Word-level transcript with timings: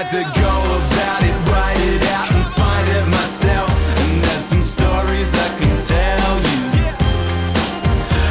had 0.00 0.10
to 0.10 0.22
go 0.40 0.54
about 0.88 1.22
it, 1.22 1.34
write 1.50 1.80
it 1.94 2.02
out, 2.10 2.30
and 2.32 2.44
find 2.54 2.88
it 2.88 3.06
myself. 3.10 3.70
And 3.98 4.24
there's 4.24 4.44
some 4.44 4.62
stories 4.62 5.34
I 5.34 5.48
can 5.58 5.76
tell 5.84 6.36
you. 6.40 6.60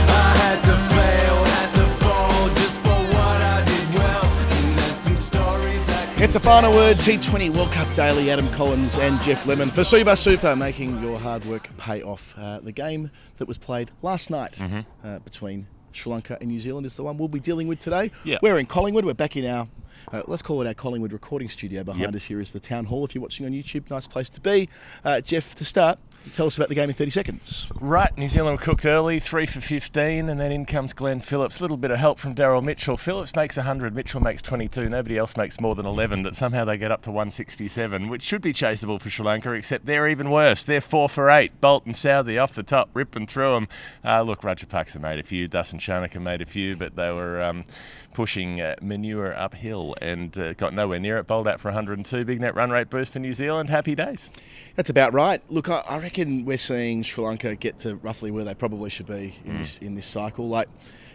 I 0.09 0.33
had 0.43 0.59
to 0.65 0.75
fail, 0.93 1.35
had 1.45 1.73
to 1.75 1.85
fall 2.01 2.49
just 2.55 2.81
for 2.81 2.89
what 3.15 3.41
I 3.41 3.63
did 3.65 3.99
well. 3.99 4.25
And 4.57 4.79
there's 4.79 4.95
some 4.95 5.15
stories 5.17 5.89
I 5.89 6.05
can 6.15 6.23
It's 6.23 6.33
the 6.33 6.39
final 6.39 6.71
word 6.73 6.97
T20 6.97 7.55
World 7.55 7.71
Cup 7.71 7.93
Daily. 7.95 8.31
Adam 8.31 8.47
Collins 8.53 8.97
and 8.97 9.21
Geoff 9.21 9.45
Lemon 9.45 9.69
for 9.69 9.81
Cbus 9.81 10.17
Super, 10.17 10.55
making 10.55 10.99
your 11.03 11.19
hard 11.19 11.45
work 11.45 11.69
pay 11.77 12.01
off. 12.01 12.33
Uh, 12.37 12.59
the 12.61 12.71
game 12.71 13.11
that 13.37 13.47
was 13.47 13.57
played 13.57 13.91
last 14.01 14.29
night 14.31 14.53
Mm-hmm. 14.53 15.07
uh, 15.07 15.19
between 15.19 15.67
Sri 15.91 16.11
Lanka 16.11 16.37
and 16.39 16.49
New 16.49 16.59
Zealand 16.59 16.85
is 16.85 16.95
the 16.95 17.03
one 17.03 17.17
we'll 17.17 17.27
be 17.27 17.39
dealing 17.39 17.67
with 17.67 17.79
today. 17.79 18.11
Yeah. 18.23 18.37
We're 18.41 18.57
in 18.57 18.65
Collingwood. 18.65 19.05
We're 19.05 19.13
back 19.15 19.35
in 19.37 19.45
our, 19.45 19.67
uh, 20.11 20.23
let's 20.27 20.41
call 20.41 20.61
it 20.61 20.67
our 20.67 20.73
Collingwood 20.73 21.13
recording 21.13 21.49
studio. 21.49 21.83
Behind 21.83 22.01
Yep. 22.01 22.15
us 22.15 22.23
here 22.25 22.39
is 22.41 22.53
the 22.53 22.59
town 22.59 22.85
hall. 22.85 23.03
If 23.05 23.15
you're 23.15 23.21
watching 23.21 23.45
on 23.45 23.51
YouTube, 23.51 23.89
nice 23.89 24.07
place 24.07 24.29
to 24.31 24.41
be. 24.41 24.69
Uh, 25.03 25.21
Geoff, 25.21 25.55
to 25.55 25.65
start, 25.65 25.99
tell 26.31 26.47
us 26.47 26.57
about 26.57 26.69
the 26.69 26.75
game 26.75 26.89
in 26.89 26.95
30 26.95 27.11
seconds. 27.11 27.71
Right, 27.79 28.15
New 28.17 28.29
Zealand 28.29 28.59
were 28.59 28.63
cooked 28.63 28.85
early, 28.85 29.19
three 29.19 29.45
for 29.45 29.61
15, 29.61 30.29
and 30.29 30.39
then 30.39 30.51
in 30.51 30.65
comes 30.65 30.93
Glenn 30.93 31.21
Phillips. 31.21 31.59
A 31.59 31.63
little 31.63 31.77
bit 31.77 31.91
of 31.91 31.97
help 31.97 32.19
from 32.19 32.35
Daryl 32.35 32.63
Mitchell. 32.63 32.97
Phillips 32.97 33.35
makes 33.35 33.57
100, 33.57 33.95
Mitchell 33.95 34.21
makes 34.21 34.41
22. 34.41 34.89
Nobody 34.89 35.17
else 35.17 35.35
makes 35.35 35.59
more 35.59 35.75
than 35.75 35.85
11, 35.85 36.23
but 36.23 36.35
somehow 36.35 36.65
they 36.65 36.77
get 36.77 36.91
up 36.91 37.01
to 37.03 37.09
167, 37.09 38.09
which 38.09 38.21
should 38.21 38.41
be 38.41 38.53
chaseable 38.53 38.99
for 38.99 39.09
Sri 39.09 39.25
Lanka, 39.25 39.51
except 39.53 39.85
they're 39.85 40.07
even 40.07 40.29
worse. 40.29 40.63
They're 40.63 40.81
4 40.81 41.09
for 41.09 41.29
8. 41.29 41.59
Boult 41.61 41.85
and 41.85 41.95
Southee 41.95 42.41
off 42.41 42.53
the 42.53 42.63
top, 42.63 42.89
ripping 42.93 43.27
through 43.27 43.53
them. 43.53 43.67
Uh, 44.03 44.21
look, 44.21 44.41
Rajapaksa 44.41 44.99
made 44.99 45.19
a 45.19 45.23
few, 45.23 45.47
Dasun 45.47 45.79
Shanaka 45.79 46.21
made 46.21 46.41
a 46.41 46.45
few, 46.45 46.75
but 46.75 46.95
they 46.95 47.11
were 47.11 47.41
um, 47.41 47.65
pushing 48.13 48.59
uh, 48.59 48.75
manure 48.81 49.33
uphill 49.33 49.95
and 50.01 50.37
uh, 50.37 50.53
got 50.53 50.73
nowhere 50.73 50.99
near 50.99 51.17
it. 51.17 51.27
Bowled 51.27 51.47
out 51.47 51.59
for 51.59 51.69
102. 51.69 52.25
Big 52.25 52.41
net 52.41 52.55
run 52.55 52.69
rate 52.69 52.89
boost 52.89 53.13
for 53.13 53.19
New 53.19 53.33
Zealand. 53.33 53.69
Happy 53.69 53.95
days. 53.95 54.29
That's 54.75 54.89
about 54.89 55.13
right. 55.13 55.41
Look, 55.49 55.69
I, 55.69 55.83
I 55.87 55.97
reckon 56.09 56.43
we're 56.43 56.57
seeing 56.57 57.03
Sri 57.03 57.23
Lanka 57.23 57.55
get 57.55 57.77
to 57.79 57.95
roughly 57.97 58.31
where 58.31 58.43
they 58.43 58.55
probably 58.55 58.89
should 58.89 59.05
be 59.05 59.35
in 59.45 59.57
this 59.57 59.77
in 59.77 59.93
this 59.93 60.07
cycle. 60.07 60.47
Like, 60.47 60.67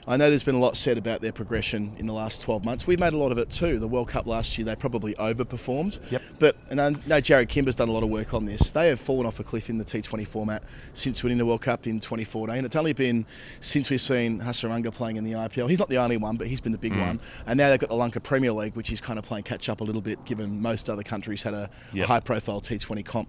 I 0.06 0.18
know 0.18 0.28
there's 0.28 0.44
been 0.44 0.54
a 0.54 0.58
lot 0.60 0.76
said 0.76 0.98
about 0.98 1.22
their 1.22 1.32
progression 1.32 1.92
in 1.96 2.06
the 2.06 2.12
last 2.12 2.42
12 2.42 2.62
months. 2.62 2.86
We've 2.86 3.00
made 3.00 3.14
a 3.14 3.16
lot 3.16 3.32
of 3.32 3.38
it 3.38 3.48
too. 3.48 3.78
The 3.78 3.88
World 3.88 4.08
Cup 4.08 4.26
last 4.26 4.58
year, 4.58 4.66
they 4.66 4.76
probably 4.76 5.14
overperformed. 5.14 5.98
Yep. 6.12 6.22
But 6.38 6.56
and 6.70 6.78
I 6.80 6.90
know 6.90 7.20
Jarrod 7.22 7.48
Kimber's 7.48 7.74
done 7.74 7.88
a 7.88 7.92
lot 7.92 8.02
of 8.02 8.10
work 8.10 8.34
on 8.34 8.44
this. 8.44 8.70
They 8.70 8.88
have 8.88 9.00
fallen 9.00 9.26
off 9.26 9.40
a 9.40 9.42
cliff 9.44 9.70
in 9.70 9.78
the 9.78 9.84
T20 9.84 10.28
format 10.28 10.62
since 10.92 11.22
winning 11.24 11.38
the 11.38 11.46
World 11.46 11.62
Cup 11.62 11.86
in 11.86 12.00
2014. 12.00 12.64
It's 12.66 12.76
only 12.76 12.92
been 12.92 13.24
since 13.60 13.88
we've 13.90 14.00
seen 14.00 14.40
Hasaranga 14.40 14.92
playing 14.92 15.16
in 15.16 15.24
the 15.24 15.32
IPL. 15.32 15.68
He's 15.70 15.78
not 15.78 15.88
the 15.88 15.96
only 15.98 16.18
one, 16.18 16.36
but 16.36 16.46
he's 16.48 16.60
been 16.60 16.72
the 16.72 16.78
big 16.78 16.92
Mm. 16.92 17.00
one. 17.00 17.20
And 17.46 17.56
now 17.56 17.70
they've 17.70 17.80
got 17.80 17.88
the 17.88 17.96
Lanka 17.96 18.20
Premier 18.20 18.52
League, 18.52 18.76
which 18.76 18.92
is 18.92 19.00
kind 19.00 19.18
of 19.18 19.24
playing 19.24 19.44
catch 19.44 19.68
up 19.70 19.80
a 19.80 19.84
little 19.84 20.02
bit, 20.02 20.22
given 20.26 20.60
most 20.60 20.88
other 20.90 21.02
countries 21.02 21.42
had 21.42 21.54
a, 21.54 21.70
Yep. 21.94 22.06
high 22.06 22.20
profile 22.20 22.60
T20 22.60 23.02
comp, 23.02 23.28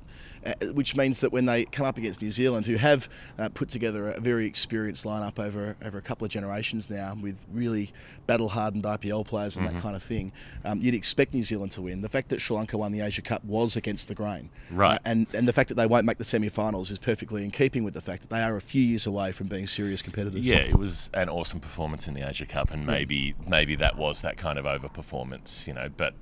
which 0.73 0.95
means 0.95 1.21
that 1.21 1.31
when 1.31 1.45
they 1.45 1.65
come 1.65 1.85
up 1.85 1.97
against 1.97 2.21
New 2.21 2.31
Zealand, 2.31 2.65
who 2.65 2.75
have 2.75 3.09
uh, 3.39 3.49
put 3.49 3.69
together 3.69 4.09
a 4.09 4.19
very 4.19 4.45
experienced 4.45 5.05
lineup 5.05 5.39
over 5.39 5.75
over 5.83 5.97
a 5.97 6.01
couple 6.01 6.25
of 6.25 6.31
generations 6.31 6.89
now, 6.89 7.17
with 7.19 7.45
really 7.51 7.91
battle 8.27 8.49
hardened 8.49 8.83
IPL 8.83 9.25
players 9.25 9.57
and 9.57 9.67
that 9.67 9.81
kind 9.81 9.95
of 9.95 10.03
thing, 10.03 10.31
um, 10.63 10.79
you'd 10.81 10.95
expect 10.95 11.33
New 11.33 11.43
Zealand 11.43 11.71
to 11.73 11.81
win. 11.81 12.01
The 12.01 12.09
fact 12.09 12.29
that 12.29 12.41
Sri 12.41 12.55
Lanka 12.55 12.77
won 12.77 12.91
the 12.91 13.01
Asia 13.01 13.21
Cup 13.21 13.43
was 13.43 13.75
against 13.75 14.07
the 14.07 14.15
grain, 14.15 14.49
Right. 14.71 14.95
Uh, 14.95 14.99
and 15.05 15.27
and 15.33 15.47
the 15.47 15.53
fact 15.53 15.69
that 15.69 15.75
they 15.75 15.85
won't 15.85 16.05
make 16.05 16.17
the 16.17 16.23
semi-finals 16.23 16.91
is 16.91 16.99
perfectly 16.99 17.43
in 17.43 17.51
keeping 17.51 17.83
with 17.83 17.93
the 17.93 18.01
fact 18.01 18.21
that 18.21 18.29
they 18.29 18.41
are 18.41 18.55
a 18.55 18.61
few 18.61 18.81
years 18.81 19.07
away 19.07 19.31
from 19.31 19.47
being 19.47 19.67
serious 19.67 20.01
competitors. 20.01 20.45
Yeah, 20.45 20.57
it 20.57 20.77
was 20.77 21.09
an 21.13 21.29
awesome 21.29 21.59
performance 21.59 22.07
in 22.07 22.13
the 22.13 22.27
Asia 22.27 22.45
Cup, 22.45 22.71
and 22.71 22.85
maybe 22.85 23.35
maybe 23.47 23.75
that 23.75 23.97
was 23.97 24.21
that 24.21 24.37
kind 24.37 24.59
of 24.59 24.65
overperformance, 24.65 25.67
you 25.67 25.73
know. 25.73 25.89
But 25.95 26.13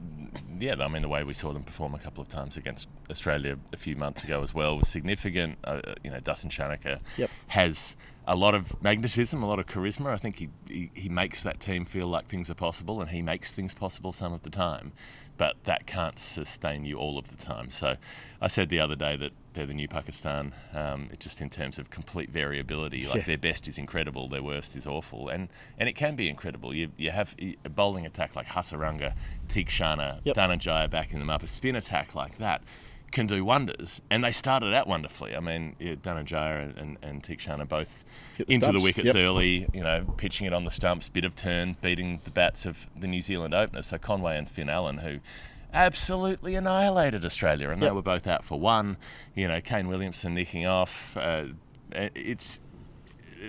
yeah, 0.59 0.75
I 0.79 0.87
mean 0.87 1.01
the 1.01 1.09
way 1.09 1.23
we 1.23 1.33
saw 1.33 1.51
them 1.53 1.63
perform 1.63 1.93
a 1.95 1.99
couple 1.99 2.21
of 2.21 2.27
times 2.29 2.57
against 2.57 2.87
Australia 3.09 3.57
a 3.71 3.77
few 3.77 3.95
months 3.95 4.12
ago 4.21 4.41
as 4.43 4.53
well 4.53 4.77
was 4.77 4.87
significant. 4.89 5.57
Uh, 5.63 5.79
you 6.03 6.11
know, 6.11 6.19
Dasun 6.19 6.49
Shanaka 6.51 6.99
Yep. 7.17 7.29
has 7.47 7.95
a 8.27 8.35
lot 8.35 8.53
of 8.55 8.81
magnetism, 8.81 9.41
a 9.41 9.47
lot 9.47 9.59
of 9.59 9.65
charisma. 9.65 10.07
I 10.13 10.17
think 10.17 10.37
he, 10.37 10.49
he 10.67 10.91
he 10.93 11.09
makes 11.09 11.41
that 11.43 11.59
team 11.59 11.85
feel 11.85 12.07
like 12.07 12.25
things 12.27 12.49
are 12.49 12.55
possible, 12.55 13.01
and 13.01 13.09
he 13.11 13.21
makes 13.21 13.51
things 13.51 13.73
possible 13.73 14.11
some 14.11 14.33
of 14.33 14.43
the 14.43 14.49
time. 14.49 14.91
But 15.35 15.55
that 15.63 15.87
can't 15.87 16.19
sustain 16.19 16.85
you 16.85 16.97
all 16.97 17.17
of 17.17 17.27
the 17.29 17.35
time. 17.35 17.71
So, 17.71 17.95
I 18.39 18.47
said 18.47 18.69
the 18.69 18.79
other 18.79 18.95
day 18.95 19.15
that 19.17 19.31
they're 19.53 19.65
the 19.65 19.73
new 19.73 19.87
Pakistan, 19.87 20.53
um, 20.73 21.09
it 21.11 21.19
just 21.19 21.41
in 21.41 21.49
terms 21.49 21.79
of 21.79 21.89
complete 21.89 22.29
variability. 22.29 23.01
Like 23.07 23.15
Yeah. 23.21 23.23
their 23.23 23.37
best 23.39 23.67
is 23.67 23.77
incredible, 23.79 24.29
their 24.29 24.43
worst 24.43 24.75
is 24.75 24.85
awful, 24.87 25.29
and 25.29 25.49
and 25.77 25.89
it 25.89 25.93
can 25.93 26.15
be 26.15 26.29
incredible. 26.29 26.73
You 26.73 26.91
you 26.97 27.09
have 27.11 27.35
a 27.39 27.55
bowling 27.69 28.05
attack 28.05 28.35
like 28.35 28.47
Hasaranga, 28.47 29.15
Theekshana, 29.49 30.19
Yep. 30.23 30.35
Dhananjaya 30.35 30.89
backing 30.89 31.19
them 31.19 31.29
up. 31.29 31.43
A 31.43 31.47
spin 31.47 31.75
attack 31.75 32.15
like 32.15 32.37
that 32.37 32.61
can 33.13 33.27
do 33.27 33.45
wonders, 33.45 34.01
and 34.09 34.23
they 34.23 34.31
started 34.33 34.73
out 34.73 34.87
wonderfully. 34.87 35.35
I 35.35 35.39
mean, 35.39 35.75
yeah, 35.79 35.95
and, 36.05 36.77
and, 36.77 36.97
and 37.01 37.23
Theekshana 37.23 37.67
both 37.67 38.03
the 38.37 38.51
into 38.51 38.71
the 38.71 38.81
wickets 38.81 39.07
Yep. 39.07 39.15
early, 39.15 39.67
you 39.73 39.81
know, 39.83 40.03
pitching 40.17 40.45
it 40.47 40.53
on 40.53 40.65
the 40.65 40.71
stumps, 40.71 41.07
bit 41.09 41.23
of 41.23 41.35
turn, 41.35 41.77
beating 41.81 42.19
the 42.25 42.31
bats 42.31 42.65
of 42.65 42.87
the 42.99 43.07
New 43.07 43.21
Zealand 43.21 43.53
openers. 43.53 43.87
So 43.87 43.97
Conway 43.97 44.37
and 44.37 44.49
Finn 44.49 44.67
Allen, 44.69 44.97
who 44.97 45.19
absolutely 45.73 46.55
annihilated 46.55 47.25
Australia, 47.25 47.69
and 47.69 47.81
Yep. 47.81 47.89
they 47.89 47.95
were 47.95 48.01
both 48.01 48.27
out 48.27 48.43
for 48.43 48.59
one. 48.59 48.97
You 49.35 49.47
know, 49.47 49.61
Kane 49.61 49.87
Williamson 49.87 50.33
nicking 50.33 50.65
off. 50.65 51.17
Uh, 51.17 51.45
it's 51.91 52.61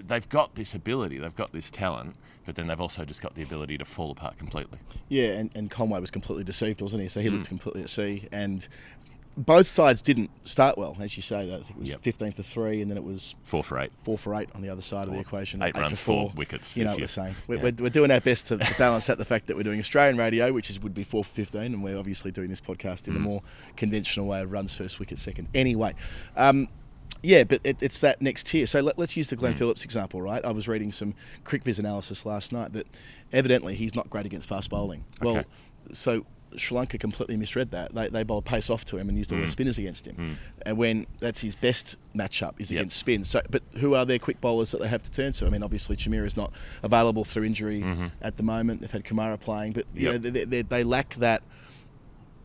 they've 0.06 0.28
got 0.28 0.54
this 0.54 0.74
ability, 0.74 1.18
they've 1.18 1.36
got 1.36 1.52
this 1.52 1.70
talent, 1.70 2.16
but 2.44 2.56
then 2.56 2.66
they've 2.66 2.80
also 2.80 3.04
just 3.04 3.22
got 3.22 3.34
the 3.34 3.42
ability 3.42 3.78
to 3.78 3.84
fall 3.84 4.10
apart 4.10 4.36
completely. 4.38 4.78
Yeah, 5.08 5.28
and, 5.28 5.54
and 5.56 5.70
Conway 5.70 6.00
was 6.00 6.10
completely 6.10 6.42
deceived, 6.44 6.82
wasn't 6.82 7.02
he? 7.02 7.08
So 7.08 7.20
Mm. 7.20 7.22
he 7.22 7.30
looked 7.30 7.48
completely 7.48 7.82
at 7.82 7.88
sea. 7.90 8.26
And 8.32 8.66
both 9.36 9.66
sides 9.66 10.00
didn't 10.02 10.30
start 10.46 10.78
well, 10.78 10.96
as 11.00 11.16
you 11.16 11.22
say. 11.22 11.52
I 11.52 11.56
think 11.58 11.70
it 11.70 11.76
was 11.78 11.88
Yep. 11.90 12.02
15 12.02 12.32
for 12.32 12.42
three, 12.42 12.80
and 12.80 12.90
then 12.90 12.96
it 12.96 13.04
was 13.04 13.34
Four 13.44 13.64
for 13.64 13.78
eight. 13.80 13.90
four 14.02 14.16
for 14.16 14.34
eight 14.36 14.48
on 14.54 14.62
the 14.62 14.68
other 14.68 14.80
side 14.82 15.08
of 15.08 15.14
the 15.14 15.20
equation. 15.20 15.62
eight 15.62 15.76
runs, 15.76 15.98
for 15.98 16.04
four 16.04 16.28
four 16.30 16.36
wickets, 16.36 16.76
You 16.76 16.84
know 16.84 16.92
what 16.92 17.00
we're 17.00 17.06
saying. 17.06 17.34
We're, 17.48 17.56
yeah. 17.56 17.62
we're, 17.62 17.74
we're 17.80 17.88
doing 17.90 18.10
our 18.10 18.20
best 18.20 18.48
to, 18.48 18.58
to 18.58 18.74
balance 18.78 19.10
out 19.10 19.18
the 19.18 19.24
fact 19.24 19.46
that 19.48 19.56
we're 19.56 19.62
doing 19.64 19.80
Australian 19.80 20.16
radio, 20.16 20.52
which 20.52 20.70
is 20.70 20.80
would 20.80 20.94
be 20.94 21.04
four 21.04 21.24
for 21.24 21.30
15, 21.32 21.60
and 21.62 21.82
we're 21.82 21.98
obviously 21.98 22.30
doing 22.30 22.48
this 22.48 22.60
podcast 22.60 23.08
in 23.08 23.14
the 23.14 23.20
Mm. 23.20 23.24
more 23.24 23.42
conventional 23.76 24.26
way 24.26 24.40
of 24.42 24.52
runs 24.52 24.74
first, 24.74 24.98
wicket 25.00 25.18
second. 25.18 25.48
Anyway. 25.54 25.94
Um, 26.36 26.68
yeah, 27.22 27.42
but 27.44 27.60
it, 27.64 27.82
it's 27.82 28.00
that 28.00 28.20
next 28.20 28.46
tier. 28.48 28.66
So 28.66 28.80
let, 28.80 28.98
us 28.98 29.16
use 29.16 29.30
the 29.30 29.36
Glenn 29.36 29.54
Mm. 29.54 29.58
Phillips 29.58 29.84
example, 29.84 30.20
right? 30.20 30.44
I 30.44 30.52
was 30.52 30.68
reading 30.68 30.92
some 30.92 31.14
CricViz 31.44 31.78
analysis 31.78 32.26
last 32.26 32.52
night 32.52 32.72
that 32.74 32.86
evidently 33.32 33.74
he's 33.74 33.94
not 33.96 34.10
great 34.10 34.26
against 34.26 34.46
fast 34.48 34.68
bowling. 34.70 35.04
Well, 35.22 35.38
Okay. 35.38 35.48
so 35.92 36.26
Sri 36.56 36.76
Lanka 36.76 36.98
completely 36.98 37.36
misread 37.36 37.70
that. 37.72 37.94
They, 37.94 38.08
they 38.08 38.22
bowled 38.22 38.44
pace 38.44 38.70
off 38.70 38.84
to 38.86 38.96
him 38.96 39.08
and 39.08 39.18
used 39.18 39.32
all 39.32 39.38
their 39.38 39.48
Mm. 39.48 39.50
spinners 39.52 39.78
against 39.78 40.06
him. 40.06 40.38
And 40.64 40.76
when 40.76 41.06
that's 41.20 41.40
his 41.40 41.54
best 41.54 41.96
matchup 42.16 42.54
is 42.58 42.70
Yep. 42.70 42.80
against 42.80 42.96
spin. 42.98 43.24
So, 43.24 43.40
but 43.50 43.62
who 43.78 43.94
are 43.94 44.04
their 44.04 44.18
quick 44.18 44.40
bowlers 44.40 44.70
that 44.72 44.80
they 44.80 44.88
have 44.88 45.02
to 45.02 45.10
turn 45.10 45.32
to? 45.32 45.46
I 45.46 45.50
mean, 45.50 45.62
obviously 45.62 45.96
Chamira 45.96 46.26
is 46.26 46.36
not 46.36 46.52
available 46.82 47.24
through 47.24 47.44
injury 47.44 47.84
at 48.22 48.36
the 48.36 48.42
moment. 48.42 48.80
They've 48.80 48.90
had 48.90 49.04
Kumara 49.04 49.38
playing, 49.40 49.72
but 49.72 49.86
you 49.94 50.08
Mm-hmm. 50.08 50.12
Yep. 50.12 50.22
know, 50.22 50.30
they, 50.30 50.44
they, 50.44 50.62
they 50.62 50.84
lack 50.84 51.14
that. 51.16 51.42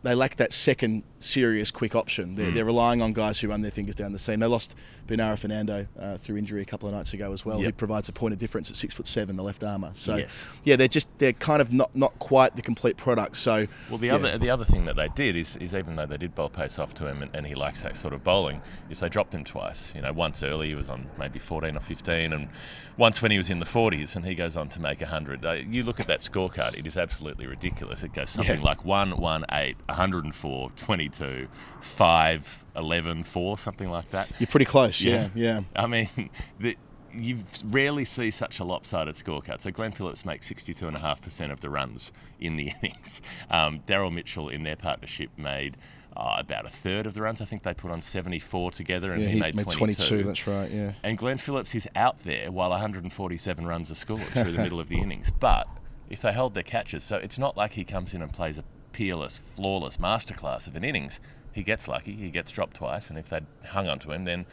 They 0.01 0.15
lack 0.15 0.37
that 0.37 0.53
second 0.53 1.03
serious 1.19 1.71
quick 1.71 1.93
option. 1.93 2.29
Mm. 2.29 2.35
They're, 2.37 2.51
they're 2.51 2.65
relying 2.65 3.01
on 3.01 3.11
guys 3.11 3.39
who 3.41 3.49
run 3.49 3.61
their 3.61 3.71
fingers 3.71 3.95
down 3.95 4.13
the 4.13 4.19
seam. 4.19 4.39
They 4.39 4.45
lost 4.47 4.75
Binura 5.07 5.37
Fernando 5.37 5.87
uh, 5.99 6.17
through 6.17 6.37
injury 6.37 6.61
a 6.61 6.65
couple 6.65 6.87
of 6.87 6.95
nights 6.95 7.13
ago 7.13 7.33
as 7.33 7.45
well. 7.45 7.59
Yep. 7.59 7.75
provides 7.75 8.07
a 8.07 8.13
point 8.13 8.31
of 8.33 8.39
difference 8.39 8.69
at 8.69 8.77
six 8.77 8.93
foot 8.93 9.07
seven, 9.07 9.35
the 9.35 9.43
left 9.43 9.61
armour. 9.63 9.91
So 9.95 10.15
Yes. 10.15 10.45
yeah, 10.63 10.77
they're 10.77 10.87
just 10.87 11.09
they're 11.17 11.33
kind 11.33 11.61
of 11.61 11.73
not 11.73 11.93
not 11.95 12.17
quite 12.19 12.55
the 12.55 12.61
complete 12.61 12.95
product. 12.95 13.35
So 13.35 13.67
Well, 13.89 13.97
the 13.97 14.07
yeah. 14.07 14.15
other 14.15 14.37
the 14.37 14.49
other 14.49 14.63
thing 14.65 14.85
that 14.85 14.95
they 14.95 15.09
did 15.09 15.35
is, 15.35 15.57
is 15.57 15.75
even 15.75 15.97
though 15.97 16.05
they 16.05 16.17
did 16.17 16.33
bowl 16.33 16.49
pace 16.49 16.79
off 16.79 16.93
to 16.95 17.07
him 17.07 17.21
and, 17.21 17.31
and 17.35 17.45
he 17.45 17.55
likes 17.55 17.83
that 17.83 17.97
sort 17.97 18.13
of 18.13 18.23
bowling, 18.23 18.61
is 18.89 19.01
they 19.01 19.09
dropped 19.09 19.33
him 19.33 19.43
twice. 19.43 19.93
You 19.95 20.01
know, 20.01 20.13
once 20.13 20.41
early 20.43 20.67
he 20.69 20.75
was 20.75 20.87
on 20.87 21.09
maybe 21.17 21.39
14 21.39 21.75
or 21.75 21.81
15, 21.81 22.31
and 22.31 22.47
once 22.95 23.21
when 23.21 23.31
he 23.31 23.37
was 23.37 23.49
in 23.49 23.59
the 23.59 23.65
40s, 23.65 24.15
and 24.15 24.25
he 24.25 24.35
goes 24.35 24.55
on 24.55 24.69
to 24.69 24.79
make 24.81 25.01
100. 25.01 25.45
Uh, 25.45 25.51
you 25.53 25.83
look 25.83 25.99
at 25.99 26.07
that 26.07 26.19
scorecard; 26.21 26.77
it 26.77 26.85
is 26.87 26.95
absolutely 26.97 27.47
ridiculous. 27.47 28.03
It 28.03 28.13
goes 28.13 28.29
something 28.29 28.59
Yeah. 28.59 28.65
like 28.65 28.85
1, 28.85 29.17
1, 29.17 29.45
8, 29.51 29.77
104, 29.89 30.69
22, 30.75 31.47
5, 31.81 32.65
11, 32.75 33.23
4, 33.23 33.57
something 33.57 33.89
like 33.89 34.09
that. 34.11 34.29
You're 34.39 34.47
pretty 34.47 34.65
close. 34.65 35.01
Yeah. 35.01 35.29
Yeah, 35.35 35.53
yeah. 35.53 35.61
I 35.75 35.87
mean, 35.87 36.09
the, 36.59 36.77
you 37.13 37.39
rarely 37.65 38.05
see 38.05 38.31
such 38.31 38.59
a 38.59 38.63
lopsided 38.63 39.15
scorecard. 39.15 39.61
So 39.61 39.71
Glenn 39.71 39.91
Phillips 39.91 40.25
makes 40.25 40.51
62.5% 40.51 41.51
of 41.51 41.61
the 41.61 41.69
runs 41.69 42.13
in 42.39 42.55
the 42.55 42.71
innings. 42.81 43.21
Um, 43.49 43.81
Daryl 43.87 44.13
Mitchell 44.13 44.49
in 44.49 44.63
their 44.63 44.75
partnership 44.75 45.29
made 45.37 45.77
uh, 46.15 46.35
about 46.37 46.65
a 46.65 46.69
third 46.69 47.05
of 47.05 47.13
the 47.13 47.21
runs. 47.21 47.41
I 47.41 47.45
think 47.45 47.63
they 47.63 47.73
put 47.73 47.91
on 47.91 48.01
74 48.01 48.71
together 48.71 49.13
and 49.13 49.21
Yeah, 49.21 49.29
he, 49.29 49.39
made 49.39 49.53
22. 49.53 49.77
22. 49.77 50.23
That's 50.23 50.47
right. 50.47 50.71
Yeah. 50.71 50.93
And 51.03 51.17
Glenn 51.17 51.37
Phillips 51.37 51.73
is 51.75 51.87
out 51.95 52.19
there 52.19 52.51
while 52.51 52.69
147 52.71 53.65
runs 53.65 53.91
are 53.91 53.95
scored 53.95 54.21
through 54.23 54.51
the 54.51 54.61
middle 54.63 54.79
of 54.79 54.89
the 54.89 54.99
innings. 54.99 55.31
But 55.31 55.67
if 56.09 56.21
they 56.21 56.33
hold 56.33 56.53
their 56.53 56.63
catches, 56.63 57.03
so 57.03 57.17
it's 57.17 57.39
not 57.39 57.55
like 57.57 57.73
he 57.73 57.83
comes 57.83 58.13
in 58.13 58.21
and 58.21 58.31
plays 58.31 58.57
a 58.57 58.63
peerless, 58.91 59.37
flawless 59.37 59.97
masterclass 59.97 60.67
of 60.67 60.75
an 60.75 60.83
innings. 60.83 61.19
He 61.51 61.63
gets 61.63 61.87
lucky, 61.87 62.13
he 62.13 62.29
gets 62.29 62.51
dropped 62.51 62.77
twice, 62.77 63.09
and 63.09 63.17
if 63.17 63.29
they'd 63.29 63.45
hung 63.67 63.87
on 63.87 63.99
to 63.99 64.11
him, 64.11 64.23
then 64.25 64.45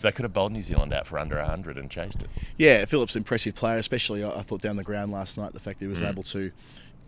they 0.00 0.10
could 0.12 0.22
have 0.22 0.32
bowled 0.32 0.52
New 0.52 0.62
Zealand 0.62 0.92
out 0.94 1.06
for 1.06 1.18
under 1.18 1.36
100 1.36 1.76
and 1.76 1.90
chased 1.90 2.22
it. 2.22 2.30
Yeah, 2.56 2.84
Phillips 2.86 3.14
impressive 3.16 3.54
player, 3.54 3.76
especially 3.76 4.24
I 4.24 4.40
thought 4.42 4.62
down 4.62 4.76
the 4.76 4.82
ground 4.84 5.12
last 5.12 5.36
night. 5.36 5.52
The 5.52 5.60
fact 5.60 5.78
that 5.80 5.84
he 5.84 5.88
Mm. 5.88 5.94
was 5.94 6.02
able 6.02 6.22
to 6.24 6.50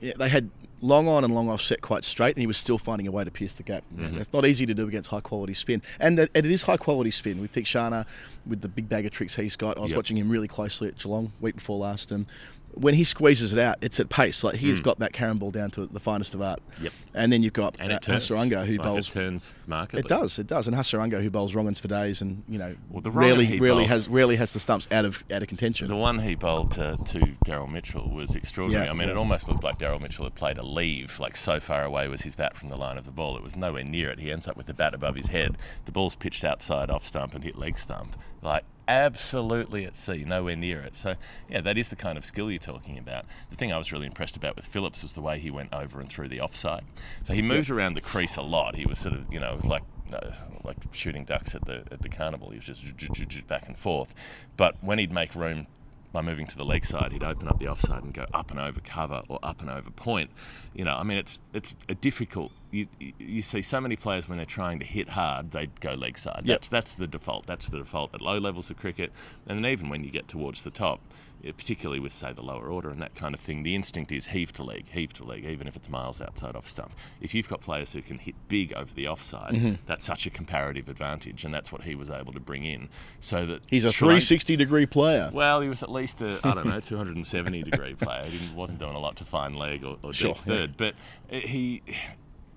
yeah, 0.01 0.15
they 0.19 0.29
had 0.29 0.51
long 0.81 1.07
on 1.07 1.23
and 1.23 1.33
long 1.33 1.49
off 1.49 1.63
set 1.63 1.81
quite 1.81 2.03
straight, 2.03 2.35
and 2.35 2.41
he 2.41 2.47
was 2.49 2.57
still 2.59 2.77
finding 2.77 3.07
a 3.07 3.13
way 3.13 3.23
to 3.23 3.31
pierce 3.31 3.55
the 3.55 3.63
gap. 3.63 3.85
Mm-hmm. 3.97 4.17
That's 4.17 4.33
not 4.33 4.45
easy 4.45 4.67
to 4.67 4.75
do 4.75 4.89
against 4.89 5.11
high 5.11 5.21
quality 5.21 5.55
spin, 5.55 5.81
and 6.01 6.19
that- 6.19 6.31
it 6.35 6.45
is 6.45 6.63
high 6.63 6.77
quality 6.77 7.13
spin 7.13 7.41
with 7.41 7.53
Theekshana, 7.53 8.05
with 8.45 8.63
the 8.63 8.69
big 8.69 8.89
bag 8.89 9.07
of 9.07 9.13
tricks 9.13 9.37
he's 9.37 9.55
got. 9.55 9.79
I 9.79 9.81
was 9.81 9.93
Yep. 9.93 9.97
watching 9.99 10.17
him 10.17 10.29
really 10.29 10.49
closely 10.49 10.89
at 10.89 10.99
Geelong 10.99 11.31
week 11.41 11.55
before 11.55 11.79
last, 11.79 12.11
and 12.11 12.27
when 12.75 12.95
he 12.95 13.05
squeezes 13.05 13.53
it 13.53 13.59
out, 13.59 13.77
it's 13.81 14.01
at 14.01 14.09
pace. 14.09 14.43
Like 14.45 14.57
he 14.57 14.69
has 14.69 14.81
got 14.81 14.99
that 15.01 15.13
carom 15.13 15.39
ball 15.39 15.51
down 15.51 15.71
to 15.73 15.87
the 15.87 16.01
finest 16.01 16.35
of 16.35 16.43
art. 16.43 16.61
Mm. 16.79 16.85
Yep. 16.85 16.93
And 17.15 17.33
then 17.33 17.43
you've 17.43 17.53
got 17.53 17.77
And 17.79 17.93
uh, 17.93 17.97
it 17.97 18.03
turns. 18.03 18.29
Hasaranga 18.29 18.67
who 18.67 18.73
Like, 18.77 18.83
bowls. 18.83 19.09
It 19.09 19.13
turns 19.13 19.55
markedly. 19.67 20.01
It 20.01 20.09
does, 20.09 20.39
it 20.39 20.47
does, 20.47 20.67
and 20.67 20.77
Hasaranga 20.77 21.23
who 21.23 21.31
bowls 21.31 21.55
wrong'uns 21.55 21.81
for 21.81 21.89
days, 21.89 22.23
and 22.23 22.43
you 22.49 22.59
know, 22.59 22.75
Well, 22.91 23.01
the 23.03 23.11
wrong'un 23.11 23.21
rarely, 23.39 23.61
rarely 23.61 23.83
bowled- 23.83 23.89
has, 23.89 24.09
rarely 24.09 24.37
has 24.37 24.53
the 24.53 24.61
stumps 24.61 24.89
out 24.91 25.05
of 25.05 25.23
out 25.31 25.43
of 25.43 25.49
contention. 25.49 25.89
The 25.89 25.97
one 25.97 26.21
he 26.21 26.35
bowled 26.35 26.73
to, 26.73 26.97
to 27.05 27.19
Daryl 27.45 27.71
Mitchell 27.71 28.11
was 28.11 28.35
extraordinary. 28.35 28.87
Yeah. 28.87 28.91
I 28.91 28.95
mean, 28.95 29.09
it 29.09 29.17
almost 29.17 29.49
looked 29.49 29.63
like 29.63 29.79
Daryl 29.79 30.01
Mitchell 30.01 30.25
had 30.25 30.35
played 30.35 30.59
a 30.59 30.63
leave, 30.65 31.19
like 31.21 31.37
so 31.37 31.61
far 31.61 31.85
away 31.85 32.09
was 32.09 32.23
his 32.23 32.35
bat 32.35 32.57
from 32.57 32.69
the 32.69 32.77
line 32.77 32.99
of 32.99 33.05
the 33.05 33.11
ball. 33.13 33.37
It 33.37 33.43
was 33.43 33.57
nowhere 33.57 33.85
near 33.85 34.11
it. 34.11 34.19
He 34.21 34.33
ends 34.33 34.49
up 34.49 34.57
with 34.57 34.67
the 34.67 34.75
bat 34.75 34.95
above 34.95 35.15
his 35.17 35.27
head. 35.27 35.59
The 35.85 35.93
ball's 35.93 36.15
pitched 36.15 36.45
outside 36.45 36.91
off 36.91 37.07
stump 37.07 37.35
and 37.35 37.45
hit 37.45 37.59
leg 37.59 37.79
stump. 37.79 38.17
Like, 38.41 38.65
absolutely 38.93 39.85
at 39.85 39.97
sea, 39.97 40.25
nowhere 40.27 40.57
near 40.57 40.81
it. 40.83 40.95
So, 40.95 41.15
yeah, 41.49 41.61
that 41.63 41.79
is 41.79 41.89
the 41.89 41.97
kind 41.97 42.19
of 42.19 42.25
skill 42.25 42.51
you're 42.51 42.59
talking 42.59 42.99
about. 42.99 43.25
The 43.51 43.57
thing 43.57 43.73
I 43.73 43.79
was 43.79 43.93
really 43.93 44.07
impressed 44.07 44.37
about 44.37 44.55
with 44.57 44.67
Phillips 44.67 45.03
was 45.03 45.15
the 45.15 45.23
way 45.23 45.39
he 45.39 45.51
went 45.51 45.73
over 45.73 45.99
and 46.01 46.09
through 46.09 46.29
the 46.29 46.41
offside. 46.41 46.85
So 47.25 47.33
he 47.33 47.43
moved 47.43 47.71
around 47.71 47.95
the 47.95 48.01
crease 48.01 48.37
a 48.37 48.43
lot. 48.43 48.77
He 48.77 48.87
was 48.87 48.99
sort 48.99 49.15
of, 49.15 49.33
you 49.33 49.41
know, 49.41 49.53
it 49.53 49.57
was 49.57 49.67
like 49.67 49.83
uh, 50.13 50.33
like 50.63 50.77
shooting 50.93 51.25
ducks 51.25 51.55
at 51.55 51.65
the 51.65 51.85
at 51.91 52.03
the 52.03 52.09
carnival. 52.09 52.51
He 52.51 52.57
was 52.57 52.67
just 52.67 53.47
back 53.47 53.67
and 53.67 53.79
forth. 53.79 54.15
But 54.57 54.77
when 54.83 54.99
he'd 54.99 55.13
make 55.13 55.35
room 55.35 55.67
by 56.13 56.21
moving 56.23 56.47
to 56.47 56.57
the 56.57 56.65
leg 56.65 56.85
side, 56.85 57.13
he'd 57.13 57.23
open 57.25 57.49
up 57.49 57.59
the 57.59 57.69
offside 57.69 58.03
and 58.05 58.13
go 58.13 58.27
up 58.35 58.51
and 58.51 58.61
over 58.61 58.81
cover 58.81 59.23
or 59.29 59.39
up 59.43 59.61
and 59.63 59.71
over 59.71 59.91
point. 59.91 60.31
You 60.75 60.85
know, 60.85 60.95
I 60.97 61.03
mean, 61.03 61.19
it's 61.19 61.39
it's 61.55 61.75
a 61.89 61.95
difficult. 61.95 62.53
You, 62.71 62.87
you- 63.19 63.43
see 63.43 63.61
so 63.63 63.81
many 63.81 63.97
players 63.97 64.29
when 64.29 64.37
they're 64.39 64.47
trying 64.47 64.79
to 64.79 64.85
hit 64.85 65.11
hard, 65.11 65.51
they 65.51 65.67
go 65.81 65.93
leg 65.95 66.17
side. 66.17 66.43
Yep. 66.45 66.59
That's 66.61 66.69
that's 66.69 66.95
the 66.95 67.07
default. 67.07 67.47
That's 67.47 67.69
the 67.69 67.79
default 67.79 68.15
at 68.15 68.21
low 68.21 68.39
levels 68.39 68.71
of 68.71 68.77
cricket, 68.79 69.11
and 69.47 69.59
then 69.59 69.71
even 69.71 69.89
when 69.89 70.05
you 70.05 70.11
get 70.11 70.29
towards 70.29 70.63
the 70.63 70.71
top, 70.71 71.01
particularly 71.43 71.99
with 72.01 72.13
say 72.13 72.33
the 72.33 72.43
lower 72.43 72.67
order 72.69 72.91
and 72.91 73.03
that 73.03 73.15
kind 73.15 73.35
of 73.35 73.41
thing, 73.41 73.63
the 73.63 73.75
instinct 73.75 74.13
is 74.13 74.29
heave 74.29 74.53
to 74.55 74.63
leg, 74.63 74.87
heave 74.91 75.13
to 75.15 75.25
leg, 75.25 75.45
even 75.45 75.67
if 75.67 75.75
it's 75.77 75.89
miles 75.89 76.21
outside 76.21 76.55
off 76.55 76.69
stump. 76.69 76.93
If 77.21 77.35
you've 77.35 77.49
got 77.49 77.61
players 77.61 77.93
who 77.93 78.03
can 78.03 78.19
hit 78.19 78.35
big 78.49 78.73
over 78.75 78.93
the 78.95 79.09
offside, 79.09 79.55
Mm-hmm. 79.55 79.75
that's 79.87 80.05
such 80.05 80.25
a 80.27 80.31
comparative 80.31 80.89
advantage, 80.89 81.45
and 81.45 81.53
that's 81.53 81.73
what 81.73 81.83
he 81.83 81.95
was 81.95 82.11
able 82.11 82.33
to 82.33 82.41
bring 82.41 82.65
in. 82.65 82.89
So 83.21 83.45
that 83.47 83.63
He's 83.67 83.85
a 83.85 83.91
Sri 83.91 84.07
Lanka- 84.09 84.21
360 84.27 84.57
degree 84.57 84.87
player. 84.87 85.31
well, 85.33 85.61
he 85.61 85.69
was 85.69 85.83
at 85.83 85.91
least 85.91 86.21
a 86.23 86.39
I 86.45 86.55
don't 86.55 86.67
know 86.67 86.81
270 86.81 87.63
degree 87.65 87.95
player. 87.95 88.25
He 88.25 88.39
didn't, 88.39 88.55
wasn't 88.55 88.79
doing 88.79 88.95
a 88.95 89.01
lot 89.01 89.17
to 89.17 89.25
find 89.25 89.57
leg 89.57 89.85
or, 89.85 89.97
or 90.03 90.13
Sure, 90.13 90.35
deep 90.35 90.47
yeah. 90.47 90.55
third, 90.55 90.77
but 90.77 90.95
he. 91.29 91.83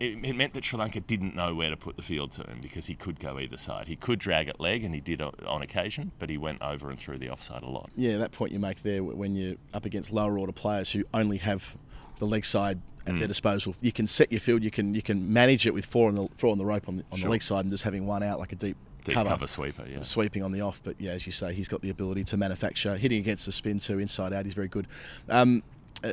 It, 0.05 0.25
it 0.25 0.35
meant 0.35 0.53
that 0.53 0.63
Sri 0.65 0.77
Lanka 0.79 0.99
didn't 0.99 1.35
know 1.35 1.53
where 1.55 1.69
to 1.69 1.77
put 1.77 1.97
the 1.97 2.03
field 2.03 2.31
to 2.31 2.43
him 2.43 2.59
because 2.61 2.85
he 2.85 2.95
could 2.95 3.19
go 3.19 3.39
either 3.39 3.57
side. 3.57 3.87
He 3.87 3.95
could 3.95 4.19
drag 4.19 4.47
at 4.49 4.59
leg, 4.59 4.83
and 4.83 4.93
he 4.93 5.01
did 5.01 5.21
on, 5.21 5.33
on 5.47 5.61
occasion, 5.61 6.11
but 6.19 6.29
he 6.29 6.37
went 6.37 6.61
over 6.61 6.89
and 6.89 6.99
through 6.99 7.17
the 7.19 7.29
offside 7.29 7.63
a 7.63 7.69
lot. 7.69 7.89
Yeah, 7.95 8.17
that 8.17 8.31
point 8.31 8.51
you 8.51 8.59
make 8.59 8.81
there 8.83 9.03
when 9.03 9.35
you're 9.35 9.55
up 9.73 9.85
against 9.85 10.11
lower 10.11 10.37
order 10.39 10.51
players 10.53 10.91
who 10.91 11.03
only 11.13 11.37
have 11.37 11.77
the 12.19 12.25
leg 12.27 12.45
side 12.45 12.79
at 13.07 13.13
Mm. 13.13 13.19
their 13.19 13.27
disposal. 13.27 13.75
You 13.81 13.91
can 13.91 14.07
set 14.07 14.31
your 14.31 14.39
field, 14.39 14.63
you 14.63 14.71
can 14.71 14.95
you 14.95 15.01
can 15.03 15.31
manage 15.31 15.67
it 15.67 15.73
with 15.75 15.85
four 15.85 16.07
on 16.09 16.15
the 16.15 16.27
four 16.37 16.51
on 16.51 16.57
the 16.57 16.65
rope 16.65 16.87
on 16.89 16.97
the, 16.97 17.03
on 17.11 17.19
Sure. 17.19 17.25
the 17.27 17.31
leg 17.31 17.43
side 17.43 17.65
and 17.65 17.69
just 17.71 17.83
having 17.83 18.07
one 18.07 18.23
out 18.23 18.39
like 18.39 18.51
a 18.51 18.55
deep, 18.55 18.77
Deep 19.03 19.13
cover, 19.13 19.45
sweeper, 19.45 19.85
yeah. 19.87 20.01
sweeping 20.01 20.41
on 20.41 20.51
the 20.51 20.61
off. 20.61 20.81
But 20.83 20.95
yeah, 20.99 21.11
as 21.11 21.27
you 21.27 21.31
say, 21.31 21.53
he's 21.53 21.67
got 21.67 21.81
the 21.81 21.91
ability 21.91 22.23
to 22.23 22.37
manufacture 22.37 22.97
hitting 22.97 23.19
against 23.19 23.45
the 23.45 23.51
spin 23.51 23.77
too, 23.77 23.99
inside 23.99 24.33
out. 24.33 24.45
He's 24.45 24.55
very 24.55 24.67
good. 24.67 24.87
Um, 25.29 25.61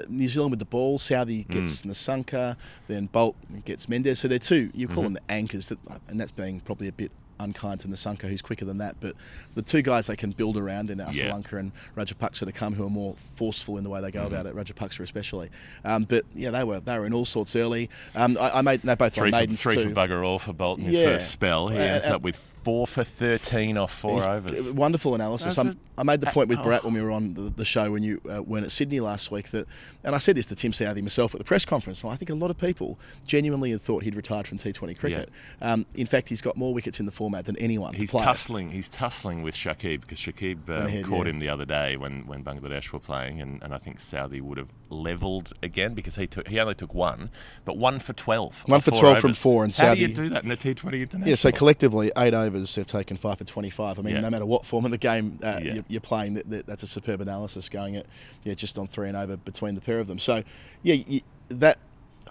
New 0.09 0.29
Zealand 0.29 0.51
with 0.53 0.59
the 0.59 0.65
ball, 0.65 0.99
Southee 0.99 1.47
gets 1.49 1.83
Nissanka, 1.83 2.57
then 2.87 3.09
Boult 3.09 3.35
gets 3.65 3.89
Mendes. 3.89 4.19
So 4.21 4.29
they're 4.29 4.39
two. 4.39 4.71
You 4.75 4.89
call 4.89 5.03
them 5.05 5.15
the 5.15 5.21
anchors, 5.29 5.69
that, 5.69 5.79
and 6.09 6.21
that's 6.21 6.33
being 6.33 6.61
probably 6.61 6.89
a 6.89 6.93
bit 6.93 7.11
unkind 7.41 7.81
to 7.81 7.89
Nissanka, 7.89 8.29
who's 8.29 8.41
quicker 8.43 8.65
than 8.65 8.79
that. 8.79 8.95
But 9.01 9.17
the 9.57 9.63
two 9.63 9.83
guys 9.83 10.07
they 10.07 10.15
can 10.15 10.31
build 10.31 10.57
around 10.57 10.91
in 10.91 10.99
Asalanka 10.99 11.59
and 11.59 11.73
Rajapaksa 11.97 12.45
to 12.47 12.53
come, 12.53 12.75
who 12.75 12.87
are 12.87 12.91
more 12.91 13.17
forceful 13.35 13.79
in 13.79 13.85
the 13.85 13.91
way 13.91 14.01
they 14.01 14.13
go 14.13 14.27
about 14.27 14.47
it. 14.47 14.55
Rajapaksa 14.55 15.01
especially. 15.01 15.51
Um, 15.85 16.05
but 16.05 16.23
yeah, 16.35 16.51
they 16.51 16.63
were 16.63 16.79
they 16.81 16.97
were 16.99 17.07
in 17.07 17.13
all 17.13 17.25
sorts 17.25 17.57
early. 17.57 17.91
Um, 18.15 18.39
I, 18.41 18.59
I 18.59 18.63
made 18.63 18.83
they 18.83 18.95
both 18.95 19.15
Three 19.15 19.23
won 19.25 19.33
for, 19.33 19.37
maidens 19.41 19.63
three 19.63 19.75
too. 19.75 19.89
for 19.89 19.95
bugger 19.95 20.25
all 20.25 20.39
for 20.39 20.53
Bolton 20.53 20.85
his 20.85 20.95
Yeah. 20.97 21.05
first 21.05 21.31
spell. 21.33 21.69
He 21.69 21.79
Uh, 21.79 21.83
ends 21.83 22.07
uh, 22.07 22.15
up 22.17 22.23
with 22.23 22.37
four 22.65 22.87
for 22.87 23.05
13 23.05 23.77
off 23.77 23.93
four 23.93 24.21
Yeah, 24.21 24.33
overs. 24.33 24.73
Wonderful 24.73 25.15
analysis. 25.15 25.59
I'm, 25.59 25.79
I 25.99 26.03
made 26.05 26.21
the 26.21 26.29
point 26.29 26.49
with 26.49 26.63
Brett 26.63 26.85
when 26.85 26.95
we 26.95 27.03
were 27.03 27.11
on 27.11 27.35
the, 27.35 27.43
the 27.43 27.65
show 27.65 27.91
when 27.91 28.03
you 28.03 28.21
uh, 28.31 28.43
weren't 28.43 28.65
at 28.65 28.71
Sydney 28.71 29.01
last 29.01 29.31
week 29.31 29.51
that, 29.51 29.67
and 30.05 30.15
I 30.15 30.19
said 30.19 30.37
this 30.37 30.47
to 30.47 30.55
Tim 30.55 30.73
Southee 30.73 31.03
myself 31.03 31.35
at 31.35 31.39
the 31.39 31.45
press 31.45 31.65
conference. 31.65 32.03
And 32.03 32.13
I 32.13 32.17
think 32.17 32.31
a 32.31 32.35
lot 32.35 32.51
of 32.51 32.59
people 32.59 32.99
genuinely 33.27 33.71
had 33.73 33.81
thought 33.81 34.03
he'd 34.03 34.15
retired 34.15 34.47
from 34.47 34.59
T20 34.59 34.99
cricket. 34.99 35.29
Um, 35.61 35.87
in 35.95 36.07
fact, 36.07 36.29
he's 36.29 36.41
got 36.41 36.57
more 36.57 36.73
wickets 36.73 37.01
in 37.01 37.07
the 37.07 37.13
format 37.13 37.45
than 37.45 37.57
anyone. 37.57 37.95
He's 37.95 38.11
play. 38.11 38.25
tussling. 38.25 38.71
He's 38.71 38.89
tussling 38.89 39.43
with 39.43 39.55
Shakib 39.55 40.03
because 40.03 40.19
Shakib 40.19 40.69
um, 40.69 40.87
ahead, 40.87 41.05
caught 41.05 41.27
yeah. 41.27 41.33
him 41.33 41.39
the 41.41 41.49
other 41.49 41.65
day 41.65 41.97
when, 41.97 42.27
when 42.27 42.45
Bangladesh 42.45 42.93
were 42.93 43.01
playing, 43.01 43.41
and, 43.41 43.63
and 43.63 43.75
I 43.75 43.79
think 43.79 43.99
Southee 43.99 44.41
would 44.41 44.59
have 44.59 44.69
levelled 44.93 45.53
again 45.63 45.95
because 45.95 46.17
he 46.17 46.27
took 46.27 46.47
he 46.49 46.61
only 46.61 46.75
took 46.75 46.95
one, 46.95 47.31
but 47.65 47.77
one 47.77 47.99
for 47.99 48.13
twelve. 48.13 48.63
One 48.67 48.81
for 48.81 48.91
four 48.93 49.01
12 49.01 49.19
from 49.19 49.35
four, 49.35 49.65
and 49.65 49.75
how 49.75 49.95
do 49.95 50.01
you 50.01 50.09
do 50.09 50.29
that 50.29 50.45
in 50.45 50.51
a 50.51 50.57
T 50.57 50.75
Twenty 50.75 51.03
international? 51.03 51.29
Yeah, 51.29 51.37
so 51.37 51.51
collectively, 51.51 52.13
eight 52.17 52.35
overs, 52.35 52.52
they've 52.61 52.87
taken 52.87 53.17
five 53.17 53.39
for 53.39 53.45
25. 53.45 53.99
I 53.99 54.03
mean, 54.03 54.15
Yeah. 54.15 54.21
no 54.21 54.31
matter 54.31 54.47
what 54.47 54.65
form 54.67 54.85
of 54.85 54.91
the 54.91 54.99
game 54.99 55.39
uh, 55.43 55.61
Yeah. 55.63 55.75
you're, 55.75 55.85
you're 55.89 56.01
playing, 56.01 56.35
that, 56.35 56.51
that, 56.51 56.67
that's 56.67 56.83
a 56.83 56.87
superb 56.87 57.21
analysis 57.21 57.69
going 57.69 57.97
at, 57.97 58.07
yeah, 58.45 58.55
just 58.55 58.79
on 58.79 58.87
three 58.87 59.09
and 59.09 59.17
over 59.17 59.37
between 59.37 59.75
the 59.75 59.81
pair 59.81 59.99
of 60.01 60.07
them. 60.07 60.19
So, 60.19 60.43
yeah, 60.83 60.95
you, 61.07 61.21
that, 61.49 61.79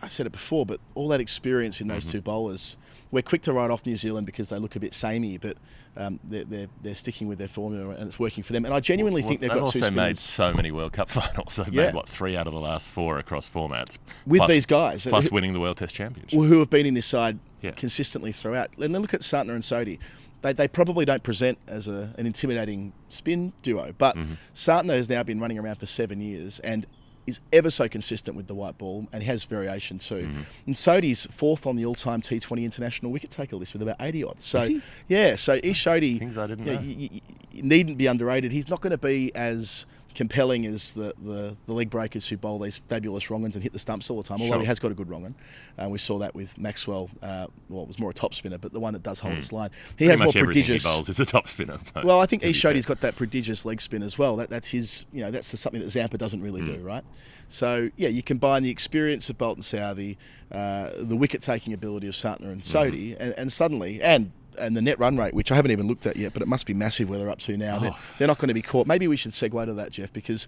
I 0.02 0.08
said 0.08 0.26
it 0.26 0.32
before, 0.32 0.66
but 0.66 0.80
all 0.96 1.08
that 1.10 1.20
experience 1.22 1.82
in 1.82 1.88
those 1.88 2.04
Mm-hmm. 2.06 2.12
two 2.18 2.22
bowlers, 2.22 2.78
we're 3.12 3.22
quick 3.22 3.42
to 3.44 3.54
write 3.54 3.70
off 3.72 3.86
New 3.86 3.96
Zealand 3.98 4.26
because 4.26 4.50
they 4.50 4.58
look 4.58 4.76
a 4.76 4.80
bit 4.80 4.94
samey, 4.94 5.38
but 5.38 5.58
um, 5.98 6.20
they're, 6.24 6.46
they're, 6.46 6.68
they're 6.82 6.96
sticking 6.96 7.28
with 7.28 7.38
their 7.38 7.48
formula 7.50 7.90
and 7.96 8.08
it's 8.08 8.18
working 8.18 8.44
for 8.44 8.54
them. 8.54 8.64
And 8.66 8.74
I 8.74 8.80
genuinely 8.80 9.22
think 9.22 9.42
they've 9.42 9.50
Well, 9.50 9.66
got 9.66 9.74
two 9.74 9.80
also 9.82 9.92
made 9.92 10.18
so 10.18 10.54
many 10.54 10.72
World 10.72 10.94
Cup 10.94 11.10
finals. 11.12 11.58
They've 11.58 11.74
Yeah. 11.74 11.88
made 11.88 11.96
what 11.96 12.08
three 12.08 12.38
out 12.38 12.48
of 12.48 12.54
the 12.54 12.62
last 12.62 12.90
four 12.90 13.18
across 13.20 13.50
formats 13.50 13.98
with 14.26 14.40
plus- 14.40 14.50
these 14.50 14.66
guys. 14.66 15.06
plus 15.06 15.28
Who- 15.28 15.36
winning 15.36 15.54
the 15.54 15.60
World 15.60 15.78
Test 15.78 15.94
Championship. 15.94 16.40
who 16.40 16.60
have 16.60 16.70
been 16.70 16.86
in 16.86 16.94
this 16.94 17.06
side 17.06 17.40
Yeah. 17.62 17.72
consistently 17.72 18.32
throughout. 18.32 18.70
And 18.78 18.96
then 18.96 19.02
look 19.02 19.14
at 19.14 19.22
Santner 19.22 19.54
and 19.54 19.64
Sodhi. 19.64 20.00
They, 20.42 20.54
they 20.54 20.68
probably 20.68 21.06
don't 21.06 21.22
present 21.22 21.60
as 21.68 21.88
a, 21.88 22.14
an 22.18 22.26
intimidating 22.26 22.94
spin 23.10 23.52
duo, 23.62 23.94
but 23.98 24.16
Mm-hmm. 24.16 24.34
Santner 24.56 24.96
has 24.96 25.10
now 25.10 25.22
been 25.24 25.40
running 25.40 25.60
around 25.60 25.76
for 25.76 25.86
seven 25.86 26.20
years 26.22 26.60
and 26.62 26.88
is 27.28 27.40
ever 27.54 27.70
so 27.70 27.88
consistent 27.88 28.36
with 28.36 28.48
the 28.48 28.56
white 28.56 28.78
ball 28.78 29.08
and 29.14 29.24
has 29.24 29.44
variation 29.44 30.00
too. 30.00 30.24
Mm-hmm. 30.24 30.42
And 30.66 30.76
Sodhi's 30.76 31.26
fourth 31.28 31.68
on 31.68 31.76
the 31.76 31.86
all-time 31.86 32.22
T20 32.22 32.64
international 32.64 33.12
wicket 33.12 33.30
taker 33.30 33.56
list 33.56 33.74
with 33.74 33.82
about 33.82 33.98
80 34.00 34.24
odd. 34.24 34.42
So 34.42 34.68
yeah, 35.08 35.36
so 35.36 35.60
Ish 35.64 35.86
Sodhi 35.86 36.20
Things 36.20 36.38
I 36.38 36.48
didn't 36.48 36.68
yeah, 36.68 36.80
know. 36.80 37.20
needn't 37.54 37.98
be 37.98 38.08
underrated. 38.08 38.52
He's 38.52 38.70
not 38.70 38.82
going 38.82 38.92
to 38.92 38.98
be 38.98 39.34
as 39.36 39.86
compelling 40.16 40.66
as 40.66 40.94
the, 40.94 41.14
the, 41.24 41.56
the 41.66 41.74
leg 41.74 41.90
breakers 41.90 42.28
who 42.28 42.38
bowl 42.38 42.60
these 42.60 42.78
fabulous 42.78 43.30
wrong'uns 43.30 43.56
and 43.56 43.64
hit 43.64 43.74
the 43.74 43.80
stumps 43.80 44.10
all 44.10 44.18
the 44.22 44.28
time. 44.28 44.42
Although 44.42 44.54
Sure. 44.54 44.60
he 44.62 44.66
has 44.68 44.80
got 44.80 44.92
a 44.92 44.94
good 44.94 45.10
wrong'un, 45.10 45.36
uh, 45.82 45.90
we 45.90 45.98
saw 45.98 46.18
that 46.20 46.34
with 46.36 46.58
Maxwell. 46.58 47.10
Uh, 47.22 47.48
well, 47.70 47.84
it 47.84 47.88
was 47.88 48.00
more 48.00 48.10
a 48.10 48.14
top 48.14 48.34
spinner, 48.34 48.58
but 48.58 48.74
the 48.74 48.80
one 48.80 48.94
that 48.94 49.04
does 49.04 49.20
hold 49.20 49.36
its 49.36 49.52
line. 49.52 49.70
He 49.98 50.06
Hmm. 50.06 50.10
Pretty 50.10 50.10
has 50.12 50.20
more 50.36 50.44
prodigious. 50.46 50.84
he 50.84 50.90
bowls 50.90 51.10
is 51.10 51.20
a 51.20 51.26
top 51.26 51.48
spinner. 51.48 51.76
Well, 52.04 52.20
I 52.20 52.26
think 52.26 52.42
to 52.42 52.48
be 52.48 52.52
Ish 52.52 52.62
Sodhi's 52.62 52.86
fair. 52.86 52.96
got 52.96 53.02
that 53.02 53.16
prodigious 53.16 53.66
leg 53.66 53.82
spin 53.82 54.04
as 54.04 54.18
well. 54.18 54.36
That, 54.36 54.50
that's 54.50 54.68
his, 54.70 55.06
you 55.14 55.22
know, 55.22 55.32
that's 55.32 55.58
something 55.60 55.82
that 55.82 55.90
Zampa 55.90 56.18
doesn't 56.18 56.42
really 56.42 56.62
Hmm. 56.62 56.68
do, 56.74 56.78
right? 56.80 57.04
So 57.48 57.90
yeah, 57.98 58.10
you 58.10 58.24
combine 58.24 58.64
the 58.64 58.70
experience 58.70 59.30
of 59.30 59.38
Bolton 59.38 59.62
Southee, 59.64 60.16
uh, 60.52 60.92
the 60.98 61.16
wicket 61.16 61.42
taking 61.42 61.74
ability 61.74 62.08
of 62.08 62.14
Santner 62.14 62.52
and 62.52 62.62
Sodhi, 62.62 63.12
Mm-hmm. 63.12 63.22
and, 63.22 63.34
and 63.38 63.52
suddenly 63.54 64.02
and 64.02 64.32
and 64.58 64.76
the 64.76 64.82
net 64.82 65.00
run 65.00 65.18
rate, 65.18 65.34
which 65.34 65.52
I 65.52 65.56
haven't 65.56 65.72
even 65.72 65.88
looked 65.88 66.06
at 66.08 66.16
yet, 66.18 66.34
but 66.34 66.42
it 66.42 66.48
must 66.48 66.66
be 66.66 66.74
massive 66.74 67.10
where 67.10 67.20
they're 67.20 67.30
up 67.30 67.40
to 67.40 67.58
now. 67.58 67.80
They're, 67.80 67.92
Oh. 67.94 68.00
they're 68.18 68.28
not 68.28 68.38
going 68.38 68.48
to 68.50 68.54
be 68.54 68.62
caught. 68.62 68.88
Maybe 68.88 69.08
we 69.08 69.16
should 69.18 69.32
segue 69.32 69.66
to 69.66 69.74
that, 69.74 69.92
Geoff, 69.92 70.12
because 70.14 70.48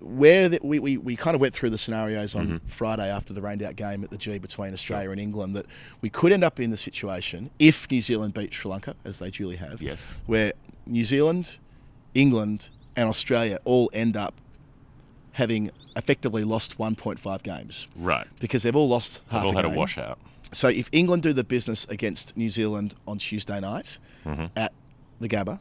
where 0.00 0.48
the, 0.50 0.60
we, 0.62 0.78
we, 0.78 0.96
we 0.98 1.16
kind 1.16 1.34
of 1.34 1.40
went 1.40 1.54
through 1.54 1.70
the 1.70 1.78
scenarios 1.78 2.34
on 2.34 2.46
Mm-hmm. 2.46 2.66
Friday 2.68 3.08
after 3.08 3.32
the 3.32 3.40
rained 3.40 3.62
out 3.62 3.74
game 3.76 4.04
at 4.04 4.10
the 4.10 4.18
G 4.18 4.36
between 4.38 4.72
Australia 4.74 5.10
and 5.10 5.18
England 5.20 5.56
that 5.56 5.64
we 6.02 6.10
could 6.10 6.30
end 6.32 6.44
up 6.44 6.60
in 6.60 6.70
the 6.70 6.76
situation 6.76 7.48
if 7.58 7.90
New 7.90 8.00
Zealand 8.02 8.34
beat 8.34 8.52
Sri 8.52 8.70
Lanka, 8.70 8.94
as 9.04 9.18
they 9.18 9.30
duly 9.30 9.56
have, 9.56 9.80
Yes. 9.80 9.98
where 10.26 10.52
New 10.86 11.04
Zealand, 11.04 11.58
England, 12.14 12.68
and 12.96 13.08
Australia 13.08 13.58
all 13.64 13.90
end 13.94 14.16
up 14.16 14.34
having 15.32 15.70
effectively 15.96 16.44
lost 16.44 16.76
1.5 16.78 17.42
games 17.42 17.88
Right. 17.96 18.26
because 18.40 18.62
they've 18.62 18.76
all 18.76 18.88
lost 18.88 19.22
half 19.30 19.42
They've 19.44 19.50
all 19.56 19.56
had 19.56 19.64
a 19.64 19.70
washout. 19.70 20.18
So 20.54 20.68
if 20.68 20.88
England 20.92 21.22
do 21.22 21.32
the 21.32 21.44
business 21.44 21.84
against 21.90 22.36
New 22.36 22.48
Zealand 22.50 22.94
on 23.06 23.18
Tuesday 23.18 23.60
night 23.60 23.98
Mm-hmm. 24.24 24.46
at 24.56 24.72
the 25.20 25.28
Gabba, 25.28 25.58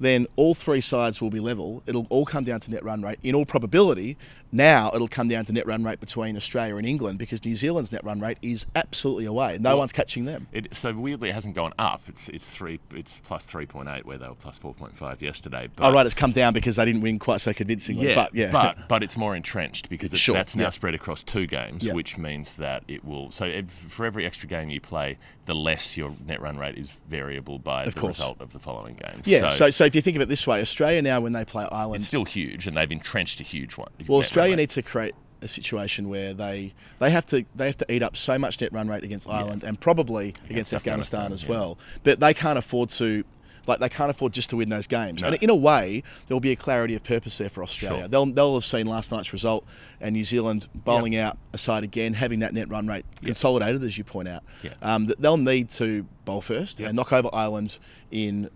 then 0.00 0.26
all 0.36 0.54
three 0.54 0.80
sides 0.80 1.20
will 1.20 1.30
be 1.30 1.40
level. 1.40 1.82
It'll 1.86 2.06
all 2.10 2.24
come 2.24 2.44
down 2.44 2.60
to 2.60 2.70
net 2.70 2.84
run 2.84 3.02
rate. 3.02 3.18
In 3.22 3.34
all 3.34 3.44
probability, 3.46 4.16
now 4.50 4.90
it'll 4.94 5.08
come 5.08 5.28
down 5.28 5.44
to 5.46 5.52
net 5.52 5.66
run 5.66 5.82
rate 5.84 6.00
between 6.00 6.36
Australia 6.36 6.76
and 6.76 6.86
England 6.86 7.18
because 7.18 7.44
New 7.44 7.56
Zealand's 7.56 7.90
net 7.92 8.04
run 8.04 8.20
rate 8.20 8.38
is 8.42 8.66
absolutely 8.76 9.24
away. 9.24 9.58
No 9.58 9.70
Well- 9.70 9.78
one's 9.78 9.92
catching 9.92 10.24
them. 10.24 10.46
It, 10.52 10.68
so 10.76 10.92
weirdly, 10.92 11.30
it 11.30 11.34
hasn't 11.34 11.54
gone 11.54 11.72
up. 11.78 12.02
It's 12.08 12.28
it's 12.28 12.50
three. 12.50 12.80
It's 12.94 13.20
plus 13.24 13.44
three 13.46 13.66
point 13.66 13.88
eight, 13.88 14.04
where 14.04 14.18
they 14.18 14.26
were 14.28 14.34
plus 14.34 14.58
four 14.58 14.74
point 14.74 14.96
five 14.96 15.22
yesterday. 15.22 15.68
But, 15.74 15.86
Oh, 15.88 15.92
right, 15.92 16.04
it's 16.04 16.14
come 16.14 16.32
down 16.32 16.52
because 16.52 16.76
they 16.76 16.84
didn't 16.84 17.00
win 17.02 17.18
quite 17.18 17.40
so 17.40 17.52
convincingly. 17.52 18.08
Yeah, 18.08 18.14
but 18.14 18.34
yeah, 18.34 18.50
but 18.52 18.88
but 18.88 19.02
it's 19.02 19.16
more 19.16 19.34
entrenched 19.34 19.88
because 19.88 20.12
Sure, 20.18 20.34
that's 20.34 20.54
now 20.54 20.64
yeah. 20.64 20.70
spread 20.70 20.94
across 20.94 21.22
two 21.22 21.46
games, 21.46 21.84
Yeah. 21.84 21.94
which 21.94 22.18
means 22.18 22.56
that 22.56 22.82
it 22.88 23.04
will. 23.04 23.30
So 23.30 23.50
for 23.88 24.04
every 24.06 24.26
extra 24.26 24.48
game 24.48 24.68
you 24.70 24.80
play, 24.80 25.16
the 25.46 25.54
less 25.54 25.96
your 25.96 26.14
net 26.26 26.40
run 26.40 26.56
rate 26.58 26.76
is 26.78 26.90
variable 27.08 27.58
by 27.58 27.84
Of 27.84 27.94
the 27.94 28.00
course. 28.00 28.18
result 28.18 28.40
of 28.40 28.52
the 28.52 28.58
following 28.58 28.94
games. 28.94 29.26
yeah. 29.26 29.48
so, 29.48 29.62
So, 29.62 29.70
so 29.74 29.84
if 29.84 29.94
you 29.94 30.00
think 30.00 30.16
of 30.16 30.22
it 30.22 30.28
this 30.28 30.46
way, 30.46 30.60
Australia 30.60 31.02
now 31.02 31.20
when 31.20 31.32
they 31.32 31.44
play 31.44 31.66
Ireland, 31.70 31.96
it's 32.00 32.06
still 32.06 32.24
huge, 32.24 32.66
and 32.66 32.76
they've 32.76 32.90
entrenched 32.90 33.40
a 33.40 33.44
huge 33.44 33.76
one. 33.76 33.90
Well, 34.06 34.18
Australia 34.18 34.56
needs 34.56 34.74
to 34.74 34.82
create 34.82 35.14
a 35.40 35.48
situation 35.48 36.08
where 36.08 36.32
they 36.34 36.72
they 37.00 37.10
have 37.10 37.26
to 37.26 37.44
they 37.56 37.66
have 37.66 37.76
to 37.78 37.92
eat 37.92 38.02
up 38.02 38.16
so 38.16 38.38
much 38.38 38.60
net 38.60 38.72
run 38.72 38.88
rate 38.88 39.02
against 39.04 39.28
Ireland 39.28 39.64
and 39.64 39.80
probably 39.80 40.34
against, 40.48 40.72
Afghanistan, 40.72 41.20
Afghanistan, 41.20 41.32
as 41.32 41.44
yeah. 41.44 41.50
well. 41.50 41.78
But 42.04 42.20
they 42.20 42.34
can't 42.34 42.58
afford 42.58 42.90
to. 42.90 43.24
Like 43.64 43.78
they 43.78 43.88
can't 43.88 44.10
afford 44.10 44.32
just 44.32 44.50
to 44.50 44.56
win 44.56 44.70
those 44.70 44.88
games, 44.88 45.22
No. 45.22 45.28
and 45.28 45.36
in 45.36 45.48
a 45.48 45.54
way, 45.54 46.02
there 46.26 46.34
will 46.34 46.40
be 46.40 46.50
a 46.50 46.56
clarity 46.56 46.96
of 46.96 47.04
purpose 47.04 47.38
there 47.38 47.48
for 47.48 47.62
Australia. 47.62 48.00
Sure. 48.00 48.08
They'll 48.08 48.26
they'll 48.26 48.54
have 48.54 48.64
seen 48.64 48.86
last 48.86 49.12
night's 49.12 49.32
result 49.32 49.64
and 50.00 50.14
New 50.14 50.24
Zealand 50.24 50.66
bowling 50.74 51.14
out 51.14 51.38
a 51.52 51.58
side 51.58 51.84
again, 51.84 52.14
having 52.14 52.40
that 52.40 52.52
net 52.54 52.68
run 52.68 52.88
rate 52.88 53.04
consolidated, 53.22 53.84
as 53.84 53.96
you 53.96 54.02
point 54.02 54.26
out. 54.26 54.42
Yeah. 54.64 54.72
Um, 54.82 55.12
they'll 55.16 55.36
need 55.36 55.70
to 55.70 56.04
bowl 56.24 56.40
first 56.40 56.80
Yeah. 56.80 56.88
and 56.88 56.96
knock 56.96 57.12
over 57.12 57.30
Ireland 57.32 57.78
in 58.10 58.50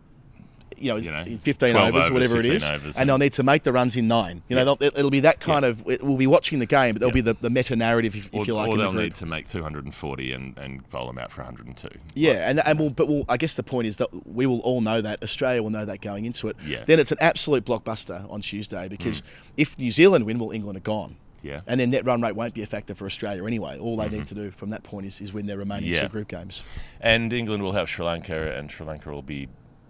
you 0.78 0.88
know, 0.90 0.96
You 0.96 1.10
know, 1.10 1.24
15 1.24 1.70
12 1.72 1.88
overs, 1.88 2.00
overs, 2.06 2.12
whatever 2.12 2.38
it 2.38 2.46
is, 2.46 2.68
overs, 2.70 2.96
and 2.96 3.08
they'll 3.08 3.18
need 3.18 3.32
to 3.34 3.42
make 3.42 3.62
the 3.62 3.72
runs 3.72 3.96
in 3.96 4.08
nine. 4.08 4.42
You 4.48 4.56
know, 4.56 4.76
Yeah. 4.80 4.88
it- 4.88 4.98
it'll 4.98 5.10
be 5.10 5.20
that 5.20 5.40
kind 5.40 5.64
of. 5.64 5.84
We'll 5.84 6.16
be 6.16 6.26
watching 6.26 6.58
the 6.58 6.66
game, 6.66 6.94
but 6.94 7.00
there'll 7.00 7.10
Yeah. 7.10 7.22
be 7.22 7.32
the, 7.32 7.34
the 7.40 7.50
meta 7.50 7.76
narrative, 7.76 8.14
if, 8.14 8.30
Or, 8.32 8.42
if 8.42 8.46
you 8.48 8.54
like, 8.54 8.68
Or 8.68 8.76
they'll 8.76 8.90
group. 8.92 9.02
need 9.04 9.14
to 9.16 9.26
make 9.26 9.48
240 9.48 10.32
and, 10.32 10.56
and 10.58 10.88
bowl 10.90 11.06
them 11.06 11.18
out 11.18 11.30
for 11.32 11.42
102. 11.42 11.88
Yeah, 12.14 12.48
and 12.48 12.60
and 12.66 12.78
we'll, 12.78 12.90
but 12.90 13.08
we'll, 13.08 13.24
I 13.28 13.36
guess 13.36 13.54
the 13.56 13.62
point 13.62 13.86
is 13.86 13.96
that 13.98 14.08
we 14.26 14.46
will 14.46 14.60
all 14.60 14.80
know 14.80 15.00
that 15.00 15.22
Australia 15.22 15.62
will 15.62 15.70
know 15.70 15.84
that 15.84 16.00
going 16.00 16.24
into 16.24 16.48
it. 16.48 16.56
Yeah. 16.66 16.78
Mm. 16.78 16.86
Then 16.86 17.00
it's 17.00 17.12
an 17.12 17.18
absolute 17.20 17.64
blockbuster 17.64 18.30
on 18.30 18.40
Tuesday 18.40 18.88
because 18.88 19.22
if 19.56 19.78
New 19.78 19.90
Zealand 19.90 20.26
win, 20.26 20.38
well, 20.38 20.50
England 20.52 20.76
are 20.76 20.80
gone. 20.80 21.16
Yeah. 21.42 21.60
And 21.68 21.78
then 21.78 21.90
net 21.90 22.04
run 22.04 22.20
rate 22.22 22.34
won't 22.34 22.54
be 22.54 22.62
a 22.62 22.66
factor 22.66 22.92
for 22.94 23.06
Australia 23.06 23.44
anyway. 23.46 23.78
All 23.78 23.96
they 23.96 24.08
need 24.08 24.26
to 24.28 24.34
do 24.34 24.50
from 24.50 24.70
that 24.70 24.82
point 24.82 25.06
is, 25.06 25.20
is 25.20 25.32
win 25.32 25.46
their 25.46 25.58
remaining 25.58 25.84
Mm-hmm. 25.90 25.94
Yeah. 25.94 26.00
two 26.02 26.08
group 26.08 26.28
games. 26.28 26.64
And 27.00 27.32
England 27.32 27.62
will 27.62 27.72
have 27.72 27.88
Sri 27.88 28.04
Lanka, 28.04 28.52
and 28.56 28.68
Sri 28.68 28.84
Lanka 28.84 29.10
will 29.12 29.22
be 29.22 29.46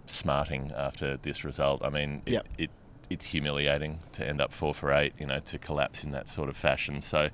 smarting 0.09 0.71
after 0.75 1.17
this 1.17 1.43
result. 1.43 1.83
I 1.83 1.89
mean, 1.89 2.21
it, 2.25 2.33
Yep. 2.33 2.47
it 2.57 2.69
it's 3.09 3.25
humiliating 3.27 3.99
to 4.11 4.27
end 4.27 4.41
up 4.41 4.51
four 4.51 4.73
for 4.73 4.91
eight, 4.91 5.13
you 5.17 5.25
know, 5.25 5.39
to 5.39 5.57
collapse 5.57 6.03
in 6.03 6.11
that 6.11 6.27
sort 6.27 6.49
of 6.49 6.57
fashion. 6.57 6.99
So 7.01 7.29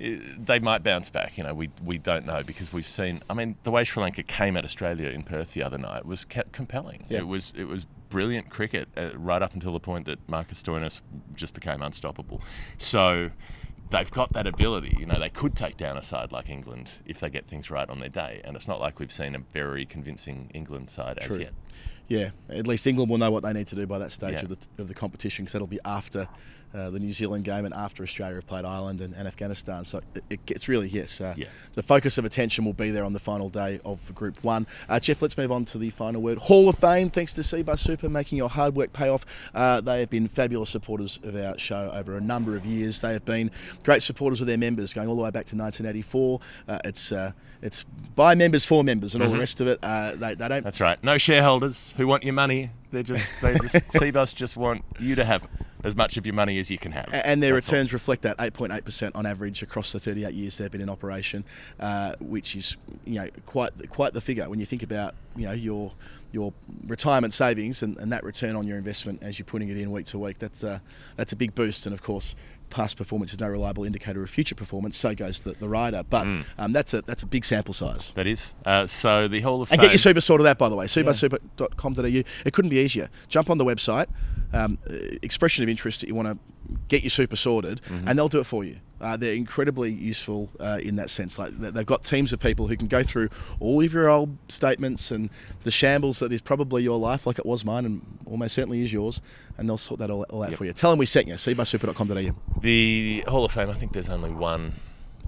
eh, 0.00 0.18
they 0.38 0.60
might 0.60 0.82
bounce 0.84 1.10
back. 1.10 1.36
You 1.36 1.44
know, 1.44 1.54
we 1.54 1.70
we 1.84 1.98
don't 1.98 2.26
know 2.26 2.42
because 2.42 2.72
we've 2.72 2.86
seen. 2.86 3.22
I 3.28 3.34
mean, 3.34 3.56
the 3.64 3.70
way 3.70 3.84
Sri 3.84 4.02
Lanka 4.02 4.22
came 4.22 4.56
at 4.56 4.64
Australia 4.64 5.08
in 5.08 5.22
Perth 5.22 5.52
the 5.52 5.62
other 5.62 5.78
night 5.78 6.06
was 6.06 6.24
compelling. 6.24 7.06
Yeah. 7.08 7.18
It 7.18 7.26
was 7.28 7.52
it 7.56 7.64
was 7.64 7.86
brilliant 8.08 8.50
cricket 8.50 8.88
uh, 8.96 9.10
right 9.16 9.42
up 9.42 9.54
until 9.54 9.72
the 9.72 9.80
point 9.80 10.06
that 10.06 10.18
Marcus 10.28 10.62
Stoinis 10.62 11.00
just 11.34 11.54
became 11.54 11.82
unstoppable. 11.82 12.40
So. 12.78 13.30
They've 13.92 14.08
got 14.08 14.34
that 14.34 14.46
ability, 14.46 14.94
you 15.00 15.06
know. 15.06 15.18
They 15.18 15.30
could 15.30 15.56
take 15.56 15.76
down 15.76 15.96
a 15.96 16.02
side 16.04 16.30
like 16.30 16.48
England 16.48 16.92
if 17.04 17.18
they 17.18 17.28
get 17.28 17.48
things 17.48 17.72
right 17.72 17.90
on 17.90 17.98
their 17.98 18.08
day, 18.08 18.40
and 18.44 18.54
it's 18.54 18.68
not 18.68 18.78
like 18.78 19.00
we've 19.00 19.10
seen 19.10 19.34
a 19.34 19.40
very 19.40 19.84
convincing 19.84 20.48
England 20.54 20.90
side 20.90 21.18
True. 21.20 21.34
as 21.34 21.42
yet. 21.42 21.54
Yeah, 22.10 22.30
at 22.48 22.66
least 22.66 22.86
England 22.86 23.08
will 23.08 23.18
know 23.18 23.30
what 23.30 23.42
they 23.44 23.52
need 23.52 23.68
to 23.68 23.76
do 23.76 23.86
by 23.86 23.98
that 24.00 24.10
stage 24.12 24.34
Yeah. 24.34 24.42
of 24.42 24.48
the 24.48 24.82
of 24.82 24.88
the 24.88 24.94
competition 24.94 25.44
because 25.44 25.52
that'll 25.52 25.66
be 25.68 25.80
after 25.84 26.28
uh, 26.72 26.88
the 26.90 27.00
New 27.00 27.10
Zealand 27.12 27.42
game 27.44 27.64
and 27.64 27.74
after 27.74 28.04
Australia 28.04 28.36
have 28.36 28.46
played 28.46 28.64
Ireland 28.64 29.00
and, 29.00 29.12
and 29.14 29.26
Afghanistan. 29.26 29.84
So 29.84 30.02
it, 30.14 30.24
it 30.30 30.46
gets 30.46 30.68
really 30.68 30.86
yes. 30.88 31.20
Uh, 31.20 31.34
Yeah. 31.36 31.46
The 31.74 31.82
focus 31.82 32.16
of 32.16 32.24
attention 32.24 32.64
will 32.64 32.72
be 32.74 32.90
there 32.92 33.04
on 33.04 33.12
the 33.12 33.18
final 33.18 33.48
day 33.48 33.80
of 33.84 34.14
Group 34.14 34.42
One. 34.44 34.68
Uh, 34.88 35.00
Geoff, 35.00 35.20
let's 35.22 35.36
move 35.36 35.50
on 35.50 35.64
to 35.66 35.78
the 35.78 35.90
final 35.90 36.22
word. 36.22 36.38
Hall 36.38 36.68
of 36.68 36.78
Fame. 36.78 37.10
Thanks 37.10 37.32
to 37.32 37.40
Cbus 37.40 37.80
Super 37.80 38.08
making 38.08 38.38
your 38.38 38.48
hard 38.48 38.76
work 38.76 38.92
pay 38.92 39.08
off. 39.08 39.24
Uh, 39.52 39.80
they 39.80 39.98
have 39.98 40.10
been 40.10 40.28
fabulous 40.28 40.70
supporters 40.70 41.18
of 41.24 41.34
our 41.34 41.58
show 41.58 41.90
over 41.92 42.16
a 42.16 42.20
number 42.20 42.54
of 42.56 42.64
years. 42.64 43.00
They 43.00 43.14
have 43.14 43.24
been 43.24 43.50
great 43.82 44.02
supporters 44.04 44.40
of 44.40 44.46
their 44.46 44.58
members 44.58 44.92
going 44.94 45.08
all 45.08 45.16
the 45.16 45.22
way 45.22 45.30
back 45.30 45.46
to 45.46 45.56
1984. 45.56 46.40
Uh, 46.68 46.78
it's 46.84 47.10
uh, 47.10 47.32
it's 47.62 47.84
by 48.14 48.34
members 48.36 48.64
for 48.64 48.84
members 48.84 49.14
and 49.14 49.22
all 49.24 49.30
the 49.30 49.38
rest 49.38 49.60
of 49.60 49.66
it. 49.66 49.80
Uh, 49.82 50.14
they, 50.14 50.34
they 50.34 50.48
don't 50.48 50.62
That's 50.62 50.80
right. 50.80 51.02
No 51.02 51.18
shareholders 51.18 51.94
who 52.00 52.06
want 52.06 52.24
your 52.24 52.32
money. 52.32 52.70
They're 52.92 53.02
just 53.02 53.38
they 53.42 53.52
just 53.58 53.74
Cbus 53.92 54.34
just 54.34 54.56
want 54.56 54.84
you 54.98 55.14
to 55.16 55.24
have 55.24 55.46
as 55.84 55.94
much 55.94 56.16
of 56.16 56.24
your 56.24 56.34
money 56.34 56.58
as 56.58 56.70
you 56.70 56.78
can 56.78 56.92
have. 56.92 57.10
And 57.12 57.42
their 57.42 57.52
That's 57.52 57.70
all. 57.70 57.76
returns 57.76 57.92
reflect 57.92 58.22
that 58.22 58.38
8.8% 58.38 59.12
on 59.14 59.26
average 59.26 59.62
across 59.62 59.92
the 59.92 60.00
38 60.00 60.32
years 60.32 60.56
they've 60.56 60.70
been 60.70 60.80
in 60.80 60.88
operation, 60.88 61.44
uh, 61.78 62.14
which 62.18 62.56
is 62.56 62.78
you 63.04 63.16
know 63.16 63.28
quite 63.44 63.72
quite 63.90 64.14
the 64.14 64.20
figure 64.22 64.48
when 64.48 64.58
you 64.58 64.66
think 64.66 64.82
about 64.82 65.14
you 65.36 65.44
know 65.44 65.52
your 65.52 65.92
your 66.32 66.54
retirement 66.86 67.34
savings 67.34 67.82
and, 67.82 67.98
and 67.98 68.10
that 68.12 68.24
return 68.24 68.56
on 68.56 68.66
your 68.66 68.78
investment 68.78 69.22
as 69.22 69.38
you're 69.38 69.44
putting 69.44 69.68
it 69.68 69.76
in 69.76 69.90
week 69.90 70.06
to 70.06 70.18
week. 70.18 70.38
That's 70.38 70.64
uh, 70.64 70.78
that's 71.16 71.32
a 71.34 71.36
big 71.36 71.54
boost, 71.54 71.84
and 71.84 71.92
of 71.92 72.02
course. 72.02 72.34
Past 72.70 72.96
performance 72.96 73.32
is 73.32 73.40
no 73.40 73.48
reliable 73.48 73.84
indicator 73.84 74.22
of 74.22 74.30
future 74.30 74.54
performance. 74.54 74.96
So 74.96 75.14
goes 75.14 75.40
the, 75.40 75.52
the 75.52 75.68
rider, 75.68 76.02
but 76.08 76.24
Mm. 76.26 76.44
um, 76.58 76.72
that's 76.72 76.94
a 76.94 77.02
that's 77.02 77.22
a 77.22 77.26
big 77.26 77.44
sample 77.44 77.74
size. 77.74 78.12
That 78.14 78.26
is. 78.26 78.54
Uh, 78.64 78.86
so 78.86 79.26
the 79.28 79.40
Hall 79.40 79.60
of 79.62 79.70
And 79.72 79.80
get 79.80 79.90
your 79.90 79.98
super 79.98 80.20
sorted 80.20 80.46
out, 80.46 80.56
by 80.58 80.68
the 80.68 80.76
way. 80.76 80.86
cbussuper.com.au. 80.86 82.04
It 82.44 82.52
couldn't 82.52 82.70
be 82.70 82.78
easier. 82.78 83.08
Jump 83.28 83.50
on 83.50 83.58
the 83.58 83.64
website, 83.64 84.06
um, 84.52 84.78
uh, 84.88 84.94
expression 85.22 85.62
of 85.64 85.68
interest 85.68 86.00
that 86.00 86.08
you 86.08 86.14
want 86.14 86.28
to 86.28 86.38
get 86.88 87.02
your 87.02 87.10
super 87.10 87.36
sorted, 87.36 87.80
Mm-hmm. 87.82 88.08
and 88.08 88.18
they'll 88.18 88.28
do 88.28 88.40
it 88.40 88.44
for 88.44 88.64
you. 88.64 88.76
Uh, 89.00 89.16
they're 89.16 89.32
incredibly 89.32 89.90
useful 89.90 90.50
uh, 90.60 90.78
in 90.82 90.96
that 90.96 91.08
sense. 91.08 91.38
Like 91.38 91.58
they- 91.58 91.70
they've 91.70 91.86
got 91.86 92.02
teams 92.02 92.32
of 92.34 92.40
people 92.40 92.68
who 92.68 92.76
can 92.76 92.86
go 92.86 93.02
through 93.02 93.30
all 93.58 93.82
of 93.82 93.92
your 93.94 94.10
old 94.10 94.36
statements 94.48 95.10
and 95.10 95.30
the 95.62 95.70
shambles 95.70 96.18
that 96.18 96.32
is 96.32 96.42
probably 96.42 96.82
your 96.82 96.98
life, 96.98 97.26
like 97.26 97.38
it 97.38 97.46
was 97.46 97.64
mine, 97.64 97.86
and 97.86 98.02
almost 98.26 98.54
certainly 98.54 98.82
is 98.84 98.92
yours, 98.92 99.22
and 99.56 99.68
they'll 99.68 99.78
sort 99.78 100.00
that 100.00 100.10
all, 100.10 100.24
all 100.28 100.42
out 100.42 100.50
Yep. 100.50 100.58
for 100.58 100.64
you. 100.66 100.72
Tell 100.74 100.90
them 100.90 100.98
we 100.98 101.06
sent 101.06 101.28
you. 101.28 101.38
See 101.38 101.54
Supersuper.com.au. 101.54 102.60
The 102.60 103.24
Hall 103.26 103.44
of 103.46 103.52
Fame, 103.52 103.70
I 103.70 103.74
think 103.74 103.92
there's 103.92 104.10
only 104.10 104.30
one 104.30 104.74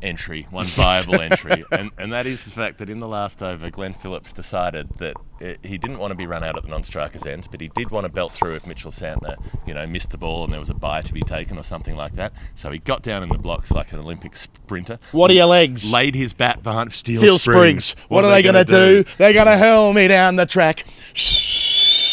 entry, 0.03 0.47
one 0.51 0.67
viable 0.67 1.21
entry, 1.21 1.65
and, 1.73 1.91
and 1.99 2.13
that 2.13 2.27
is 2.27 2.45
the 2.45 2.51
fact 2.51 2.79
that 2.79 2.91
in 2.91 3.01
the 3.01 3.09
last 3.09 3.43
over, 3.43 3.71
Glenn 3.71 3.95
Phillips 3.95 4.33
decided 4.33 4.91
that 4.99 5.17
uh 5.41 5.55
he 5.63 5.79
didn't 5.79 5.99
want 5.99 6.11
to 6.11 6.15
be 6.15 6.27
run 6.27 6.45
out 6.45 6.57
at 6.57 6.63
the 6.63 6.69
non-striker's 6.69 7.27
end, 7.27 7.49
but 7.51 7.61
he 7.61 7.69
did 7.69 7.91
want 7.91 8.05
to 8.05 8.13
belt 8.13 8.33
through 8.33 8.55
if 8.55 8.67
Mitchell 8.67 8.91
Santner, 8.91 9.37
you 9.67 9.75
know, 9.75 9.87
missed 9.87 10.11
the 10.11 10.19
ball 10.19 10.45
and 10.45 10.53
there 10.53 10.61
was 10.61 10.71
a 10.71 10.75
bye 10.75 11.03
to 11.03 11.13
be 11.13 11.23
taken 11.23 11.59
or 11.59 11.65
something 11.65 11.97
like 11.97 12.15
that. 12.17 12.33
So 12.55 12.71
he 12.71 12.79
got 12.79 13.03
down 13.03 13.23
in 13.23 13.29
the 13.29 13.39
blocks 13.39 13.71
like 13.71 13.93
an 13.93 13.99
Olympic 13.99 14.37
sprinter. 14.37 14.99
What 15.13 15.31
are 15.31 15.35
your 15.35 15.47
legs? 15.47 15.93
Laid 15.93 16.15
his 16.15 16.33
bat 16.33 16.63
behind 16.63 16.93
Steel, 16.93 17.19
Steel 17.19 17.39
Springs. 17.39 17.97
What, 18.09 18.25
are 18.25 18.31
they 18.31 18.43
going 18.43 18.55
to 18.55 18.65
do? 18.65 19.05
They're 19.19 19.33
going 19.33 19.47
to 19.47 19.59
hurl 19.59 19.93
me 19.93 20.09
down 20.09 20.37
the 20.37 20.47
track. 20.47 20.85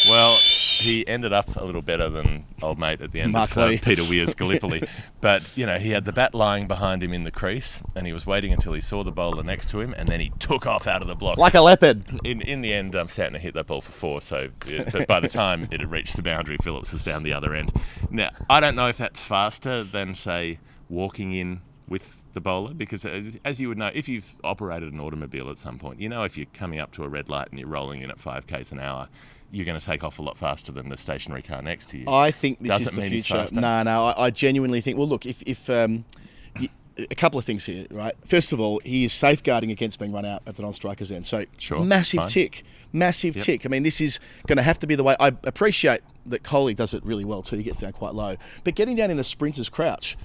Well, 0.07 0.35
he 0.35 1.05
ended 1.07 1.33
up 1.33 1.55
a 1.55 1.63
little 1.63 1.81
better 1.81 2.09
than 2.09 2.45
old 2.61 2.79
mate 2.79 3.01
at 3.01 3.11
the 3.11 3.19
end 3.19 3.33
Mark 3.33 3.51
of 3.51 3.57
uh, 3.57 3.77
Peter 3.81 4.03
Weir's 4.03 4.33
Gallipoli. 4.35 4.83
but, 5.19 5.49
you 5.57 5.65
know, 5.65 5.77
he 5.77 5.91
had 5.91 6.05
the 6.05 6.13
bat 6.13 6.33
lying 6.33 6.67
behind 6.67 7.03
him 7.03 7.11
in 7.11 7.23
the 7.23 7.31
crease 7.31 7.81
and 7.95 8.07
he 8.07 8.13
was 8.13 8.25
waiting 8.25 8.53
until 8.53 8.73
he 8.73 8.81
saw 8.81 9.03
the 9.03 9.11
bowler 9.11 9.43
next 9.43 9.69
to 9.71 9.81
him 9.81 9.93
and 9.97 10.07
then 10.07 10.19
he 10.19 10.31
took 10.39 10.65
off 10.65 10.87
out 10.87 11.01
of 11.01 11.07
the 11.07 11.15
blocks. 11.15 11.37
Like 11.39 11.53
a 11.53 11.61
leopard. 11.61 12.05
in, 12.23 12.41
in 12.41 12.61
the 12.61 12.73
end, 12.73 12.95
um, 12.95 13.07
Santner 13.07 13.39
hit 13.39 13.53
that 13.55 13.67
ball 13.67 13.81
for 13.81 13.91
four, 13.91 14.21
so 14.21 14.49
it, 14.65 14.91
but 14.91 15.07
by 15.07 15.19
the 15.19 15.27
time 15.29 15.67
it 15.71 15.81
had 15.81 15.91
reached 15.91 16.15
the 16.15 16.21
boundary, 16.21 16.57
Phillips 16.61 16.93
was 16.93 17.03
down 17.03 17.23
the 17.23 17.33
other 17.33 17.53
end. 17.53 17.73
Now, 18.09 18.29
I 18.49 18.59
don't 18.59 18.75
know 18.75 18.87
if 18.87 18.97
that's 18.97 19.21
faster 19.21 19.83
than, 19.83 20.15
say, 20.15 20.59
walking 20.87 21.33
in 21.33 21.61
with 21.87 22.21
the 22.33 22.41
bowler, 22.41 22.73
because 22.73 23.05
as, 23.05 23.39
as 23.43 23.59
you 23.59 23.67
would 23.69 23.77
know, 23.77 23.91
if 23.93 24.07
you've 24.07 24.35
operated 24.43 24.93
an 24.93 24.99
automobile 24.99 25.49
at 25.49 25.57
some 25.57 25.79
point, 25.79 25.99
you 25.99 26.07
know 26.07 26.23
if 26.23 26.37
you're 26.37 26.45
coming 26.53 26.79
up 26.79 26.91
to 26.93 27.03
a 27.03 27.09
red 27.09 27.27
light 27.27 27.49
and 27.49 27.59
you're 27.59 27.67
rolling 27.67 28.01
in 28.01 28.09
at 28.11 28.19
5 28.19 28.47
k's 28.47 28.71
an 28.71 28.79
hour, 28.79 29.09
you're 29.51 29.65
going 29.65 29.79
to 29.79 29.85
take 29.85 30.03
off 30.03 30.19
a 30.19 30.21
lot 30.21 30.37
faster 30.37 30.71
than 30.71 30.89
the 30.89 30.97
stationary 30.97 31.41
car 31.41 31.61
next 31.61 31.89
to 31.89 31.97
you. 31.97 32.05
I 32.09 32.31
think 32.31 32.59
this 32.59 32.69
Doesn't 32.69 32.87
is 32.87 32.95
the 32.95 33.09
future. 33.09 33.47
No, 33.59 33.83
no, 33.83 34.05
I, 34.07 34.25
I 34.25 34.29
genuinely 34.29 34.81
think. 34.81 34.97
Well, 34.97 35.07
look, 35.07 35.25
if, 35.25 35.41
if 35.43 35.69
um, 35.69 36.05
y- 36.59 36.69
a 36.97 37.15
couple 37.15 37.39
of 37.39 37.45
things 37.45 37.65
here, 37.65 37.87
right? 37.89 38.13
First 38.25 38.53
of 38.53 38.59
all, 38.59 38.79
he 38.85 39.05
is 39.05 39.13
safeguarding 39.13 39.71
against 39.71 39.97
being 39.99 40.11
run 40.11 40.25
out 40.25 40.43
at 40.45 40.55
the 40.55 40.61
non-strikers 40.61 41.11
end. 41.11 41.25
So 41.25 41.45
Sure, 41.57 41.83
massive 41.83 42.19
fine. 42.19 42.27
tick, 42.29 42.63
massive 42.93 43.35
Yep. 43.37 43.45
tick. 43.45 43.65
I 43.65 43.69
mean, 43.69 43.83
this 43.83 43.99
is 44.01 44.19
going 44.47 44.57
to 44.57 44.63
have 44.63 44.77
to 44.79 44.87
be 44.87 44.95
the 44.95 45.03
way. 45.03 45.15
I 45.19 45.29
appreciate 45.43 46.01
that 46.27 46.43
Coley 46.43 46.73
does 46.75 46.93
it 46.93 47.03
really 47.03 47.25
well 47.25 47.41
too. 47.41 47.55
He 47.57 47.63
gets 47.63 47.79
down 47.79 47.93
quite 47.93 48.13
low, 48.13 48.35
but 48.63 48.75
getting 48.75 48.95
down 48.95 49.09
in 49.09 49.17
a 49.19 49.23
sprinter's 49.23 49.69
crouch, 49.69 50.15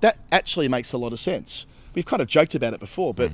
that 0.00 0.18
actually 0.30 0.68
makes 0.68 0.92
a 0.92 0.98
lot 0.98 1.12
of 1.14 1.20
sense. 1.20 1.64
We've 1.94 2.04
kind 2.04 2.20
of 2.20 2.28
joked 2.28 2.54
about 2.54 2.74
it 2.74 2.80
before, 2.80 3.14
but 3.14 3.32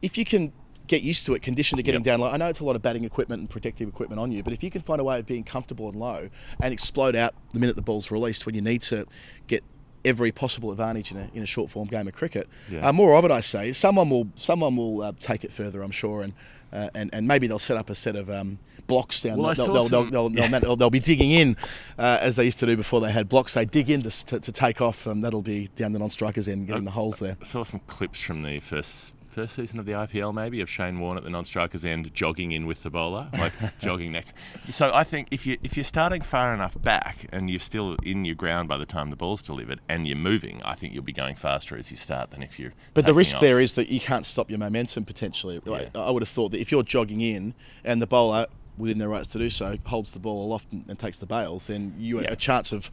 if 0.00 0.16
you 0.16 0.24
can 0.24 0.52
get 0.86 1.02
used 1.02 1.26
to 1.26 1.34
it, 1.34 1.42
conditioned 1.42 1.78
to 1.78 1.82
getting. 1.82 2.00
Yep. 2.00 2.04
down 2.04 2.20
low. 2.20 2.28
I 2.28 2.36
know 2.36 2.48
it's 2.48 2.60
a 2.60 2.64
lot 2.64 2.76
of 2.76 2.82
batting 2.82 3.04
equipment 3.04 3.40
and 3.40 3.50
protective 3.50 3.88
equipment 3.88 4.20
on 4.20 4.30
you, 4.32 4.42
but 4.42 4.52
if 4.52 4.62
you 4.62 4.70
can 4.70 4.80
find 4.82 5.00
a 5.00 5.04
way 5.04 5.18
of 5.18 5.26
being 5.26 5.44
comfortable 5.44 5.88
and 5.88 5.96
low 5.98 6.28
and 6.60 6.72
explode 6.72 7.16
out 7.16 7.34
the 7.52 7.60
minute 7.60 7.76
the 7.76 7.82
ball's 7.82 8.10
released 8.10 8.46
when 8.46 8.54
you 8.54 8.62
need 8.62 8.82
to 8.82 9.06
get 9.46 9.64
every 10.04 10.30
possible 10.30 10.70
advantage 10.70 11.10
in 11.10 11.16
a, 11.18 11.28
in 11.34 11.42
a 11.42 11.46
short 11.46 11.70
form 11.70 11.88
game 11.88 12.06
of 12.06 12.14
cricket. 12.14 12.48
Yeah. 12.70 12.88
Uh, 12.88 12.92
more 12.92 13.14
of 13.16 13.24
it, 13.24 13.30
I 13.30 13.40
say. 13.40 13.72
Someone 13.72 14.08
will 14.10 14.28
someone 14.36 14.76
will 14.76 15.02
uh, 15.02 15.12
take 15.18 15.44
it 15.44 15.52
further, 15.52 15.82
I'm 15.82 15.90
sure, 15.90 16.22
and 16.22 16.32
uh, 16.72 16.90
and 16.94 17.10
and 17.12 17.26
maybe 17.26 17.46
they'll 17.46 17.58
set 17.58 17.76
up 17.76 17.90
a 17.90 17.94
set 17.94 18.14
of 18.14 18.30
um, 18.30 18.58
blocks 18.86 19.20
down. 19.20 19.38
Well, 19.38 19.50
I 19.50 19.54
they'll, 19.54 19.72
they'll, 19.72 19.88
some- 19.88 20.10
they'll, 20.10 20.28
they'll, 20.28 20.60
they'll, 20.60 20.76
they'll 20.76 20.90
be 20.90 21.00
digging 21.00 21.32
in 21.32 21.56
uh, 21.98 22.18
as 22.20 22.36
they 22.36 22.44
used 22.44 22.60
to 22.60 22.66
do 22.66 22.76
before 22.76 23.00
they 23.00 23.10
had 23.10 23.28
blocks. 23.28 23.54
They 23.54 23.64
dig 23.64 23.90
in 23.90 24.02
to, 24.02 24.26
to, 24.26 24.40
to 24.40 24.52
take 24.52 24.80
off, 24.80 25.06
and 25.06 25.24
that'll 25.24 25.42
be 25.42 25.68
down 25.74 25.92
the 25.92 25.98
non-strikers 25.98 26.48
end, 26.48 26.68
getting 26.68 26.84
the 26.84 26.90
holes 26.92 27.18
there. 27.18 27.36
I 27.40 27.44
saw 27.44 27.64
some 27.64 27.80
clips 27.86 28.20
from 28.20 28.42
the 28.42 28.60
first 28.60 29.12
first 29.36 29.54
season 29.54 29.78
of 29.78 29.84
the 29.84 29.92
IPL, 29.92 30.32
maybe, 30.32 30.62
of 30.62 30.70
Shane 30.70 30.98
Warne 30.98 31.18
at 31.18 31.22
the 31.22 31.28
non-strikers 31.28 31.84
end, 31.84 32.12
jogging 32.14 32.52
in 32.52 32.64
with 32.66 32.82
the 32.82 32.88
bowler, 32.88 33.28
like 33.34 33.52
jogging 33.80 34.12
next. 34.12 34.32
So 34.70 34.90
I 34.94 35.04
think 35.04 35.28
if 35.30 35.46
you 35.46 35.58
if 35.62 35.76
you're 35.76 35.84
starting 35.84 36.22
far 36.22 36.54
enough 36.54 36.80
back 36.80 37.26
and 37.32 37.50
you're 37.50 37.60
still 37.60 37.96
in 38.02 38.24
your 38.24 38.34
ground 38.34 38.66
by 38.66 38.78
the 38.78 38.86
time 38.86 39.10
the 39.10 39.16
ball's 39.16 39.42
delivered 39.42 39.80
and 39.90 40.08
you're 40.08 40.16
moving, 40.16 40.62
I 40.64 40.74
think 40.74 40.94
you'll 40.94 41.02
be 41.04 41.12
going 41.12 41.36
faster 41.36 41.76
as 41.76 41.90
you 41.90 41.98
start 41.98 42.30
than 42.30 42.42
if 42.42 42.58
you're. 42.58 42.72
But 42.94 43.04
the 43.04 43.12
risk 43.12 43.36
off. 43.36 43.42
there 43.42 43.60
is 43.60 43.74
that 43.74 43.90
you 43.90 44.00
can't 44.00 44.24
stop 44.24 44.48
your 44.48 44.58
momentum 44.58 45.04
potentially. 45.04 45.60
Like, 45.66 45.94
I 45.94 46.10
would 46.10 46.22
have 46.22 46.30
thought 46.30 46.52
that 46.52 46.60
if 46.60 46.72
you're 46.72 46.82
jogging 46.82 47.20
in 47.20 47.52
and 47.84 48.00
the 48.00 48.06
bowler, 48.06 48.46
within 48.78 48.96
their 48.96 49.10
rights 49.10 49.28
to 49.28 49.38
do 49.38 49.50
so, 49.50 49.76
holds 49.84 50.12
the 50.14 50.18
ball 50.18 50.46
aloft 50.46 50.72
and, 50.72 50.84
and 50.88 50.98
takes 50.98 51.18
the 51.18 51.26
bails, 51.26 51.66
then 51.66 51.94
you 51.98 52.16
have 52.16 52.24
Yeah. 52.24 52.32
a 52.32 52.36
chance 52.36 52.72
of 52.72 52.90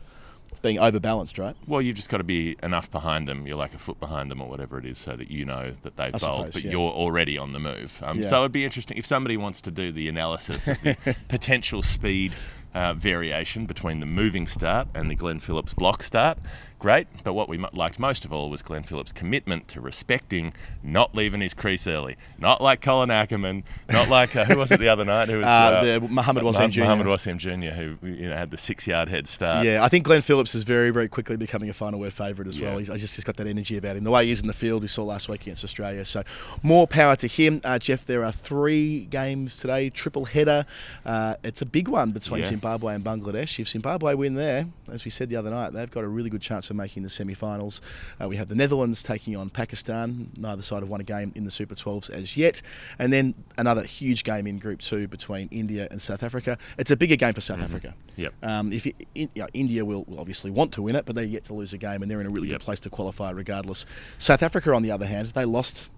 being 0.63 0.79
overbalanced, 0.79 1.37
right? 1.37 1.55
Well, 1.67 1.81
you've 1.81 1.95
just 1.95 2.09
got 2.09 2.17
to 2.17 2.23
be 2.23 2.55
enough 2.63 2.89
behind 2.89 3.27
them. 3.27 3.45
You're 3.45 3.57
like 3.57 3.75
a 3.75 3.77
foot 3.77 3.99
behind 3.99 4.31
them 4.31 4.41
or 4.41 4.49
whatever 4.49 4.79
it 4.79 4.85
is, 4.85 4.97
so 4.97 5.15
that 5.15 5.29
you 5.29 5.45
know 5.45 5.73
that 5.83 5.97
they've 5.97 6.15
I 6.15 6.17
bowled, 6.17 6.21
suppose, 6.47 6.53
but 6.53 6.63
yeah. 6.63 6.71
you're 6.71 6.91
already 6.91 7.37
on 7.37 7.53
the 7.53 7.59
move. 7.59 8.01
Um, 8.03 8.19
Yeah. 8.19 8.29
So 8.29 8.39
it'd 8.39 8.51
be 8.51 8.65
interesting 8.65 8.97
if 8.97 9.05
somebody 9.05 9.37
wants 9.37 9.61
to 9.61 9.71
do 9.71 9.91
the 9.91 10.07
analysis 10.07 10.67
of 10.67 10.81
the 10.81 10.97
potential 11.27 11.83
speed 11.83 12.33
uh, 12.73 12.93
variation 12.93 13.65
between 13.65 13.99
the 13.99 14.05
moving 14.05 14.47
start 14.47 14.87
and 14.95 15.09
the 15.09 15.15
Glenn 15.15 15.39
Phillips 15.39 15.73
block 15.73 16.03
start. 16.03 16.37
Great, 16.79 17.07
but 17.23 17.31
what 17.31 17.47
we 17.47 17.57
liked 17.71 17.97
most 17.97 18.25
of 18.25 18.33
all 18.33 18.49
was 18.49 18.61
Glenn 18.61 18.83
Phillips' 18.83 19.13
commitment 19.13 19.69
to 19.69 19.79
respecting 19.79 20.53
not 20.83 21.15
leaving 21.15 21.39
his 21.39 21.53
crease 21.53 21.87
early. 21.87 22.17
Not 22.37 22.59
like 22.61 22.81
Colin 22.81 23.07
Ackermann, 23.07 23.63
not 23.89 24.09
like 24.09 24.35
uh, 24.35 24.43
who 24.43 24.57
was 24.57 24.69
it 24.69 24.81
the 24.81 24.89
other 24.89 25.05
night? 25.05 25.29
Who 25.29 25.37
was 25.37 25.45
Uh, 25.53 25.81
the 25.81 26.01
Muhammad 26.01 26.43
Wasim 26.43 26.71
Jr.. 26.71 26.81
Muhammad 26.81 27.07
Wasim 27.07 27.37
Jr. 27.37 27.73
Who 27.73 27.97
you 28.05 28.27
know 28.29 28.35
had 28.35 28.51
the 28.51 28.57
six-yard 28.57 29.07
head 29.07 29.27
start. 29.27 29.65
Yeah, 29.65 29.81
I 29.81 29.87
think 29.87 30.03
Glenn 30.03 30.21
Phillips 30.21 30.55
is 30.55 30.65
very, 30.65 30.89
very 30.89 31.07
quickly 31.07 31.37
becoming 31.37 31.69
a 31.69 31.73
final 31.73 32.01
word 32.01 32.11
favourite 32.11 32.49
as 32.49 32.59
Yeah. 32.59 32.71
well. 32.71 32.79
He's, 32.79 32.89
I 32.89 32.97
just 32.97 33.15
he's 33.15 33.23
got 33.23 33.37
that 33.37 33.47
energy 33.47 33.77
about 33.77 33.95
him. 33.95 34.03
The 34.03 34.11
way 34.11 34.25
he 34.25 34.31
is 34.31 34.41
in 34.41 34.47
the 34.47 34.53
field, 34.53 34.81
we 34.81 34.89
saw 34.89 35.03
last 35.05 35.29
week 35.29 35.43
against 35.43 35.63
Australia. 35.63 36.03
So 36.03 36.23
more 36.63 36.85
power 36.85 37.15
to 37.15 37.27
him, 37.27 37.61
uh, 37.63 37.79
Geoff. 37.79 38.03
There 38.03 38.25
are 38.25 38.31
three 38.33 39.05
games 39.05 39.57
today, 39.57 39.89
triple 39.89 40.25
header. 40.25 40.65
Uh, 41.05 41.35
it's 41.45 41.61
a 41.61 41.65
big 41.65 41.87
one 41.87 42.11
between 42.11 42.41
Yeah. 42.41 42.47
Zimbabwe 42.49 42.62
and 42.65 43.03
Bangladesh. 43.03 43.59
If 43.59 43.67
Zimbabwe 43.69 44.13
win 44.15 44.35
there, 44.35 44.67
as 44.91 45.03
we 45.05 45.11
said 45.11 45.29
the 45.29 45.35
other 45.35 45.49
night, 45.49 45.71
they've 45.73 45.91
got 45.91 46.03
a 46.03 46.07
really 46.07 46.29
good 46.29 46.41
chance 46.41 46.69
of 46.69 46.75
making 46.75 47.03
the 47.03 47.09
semi-finals. 47.09 47.81
Uh, 48.21 48.27
we 48.29 48.37
have 48.37 48.47
the 48.47 48.55
Netherlands 48.55 49.03
taking 49.03 49.35
on 49.35 49.49
Pakistan. 49.49 50.31
Neither 50.37 50.61
side 50.61 50.79
have 50.79 50.89
won 50.89 51.01
a 51.01 51.03
game 51.03 51.31
in 51.35 51.43
the 51.45 51.51
Super 51.51 51.75
12s 51.75 52.09
as 52.09 52.37
yet, 52.37 52.61
and 52.99 53.11
then 53.11 53.33
another 53.57 53.83
huge 53.83 54.23
game 54.23 54.47
in 54.47 54.59
Group 54.59 54.79
Two 54.79 55.07
between 55.07 55.49
India 55.51 55.87
and 55.91 56.01
South 56.01 56.23
Africa. 56.23 56.57
It's 56.77 56.91
a 56.91 56.95
bigger 56.95 57.15
game 57.17 57.33
for 57.33 57.41
South 57.41 57.61
Africa. 57.61 57.93
Yep. 58.15 58.33
Um, 58.41 58.71
if 58.71 58.87
it, 58.87 58.95
in, 59.13 59.29
you 59.35 59.41
know, 59.43 59.47
India 59.53 59.83
will 59.83 60.03
will 60.05 60.19
obviously 60.19 60.51
want 60.51 60.71
to 60.73 60.81
win 60.81 60.95
it, 60.95 61.05
but 61.05 61.15
they're 61.15 61.23
yet 61.25 61.43
to 61.45 61.53
lose 61.53 61.73
a 61.73 61.77
game, 61.77 62.01
and 62.01 62.09
they're 62.09 62.21
in 62.21 62.27
a 62.27 62.29
really 62.29 62.47
Yep. 62.49 62.59
good 62.59 62.65
place 62.65 62.79
to 62.81 62.89
qualify 62.89 63.31
regardless. 63.31 63.85
South 64.17 64.41
Africa, 64.43 64.73
on 64.73 64.83
the 64.83 64.91
other 64.91 65.05
hand, 65.05 65.27
they 65.29 65.45
lost 65.45 65.89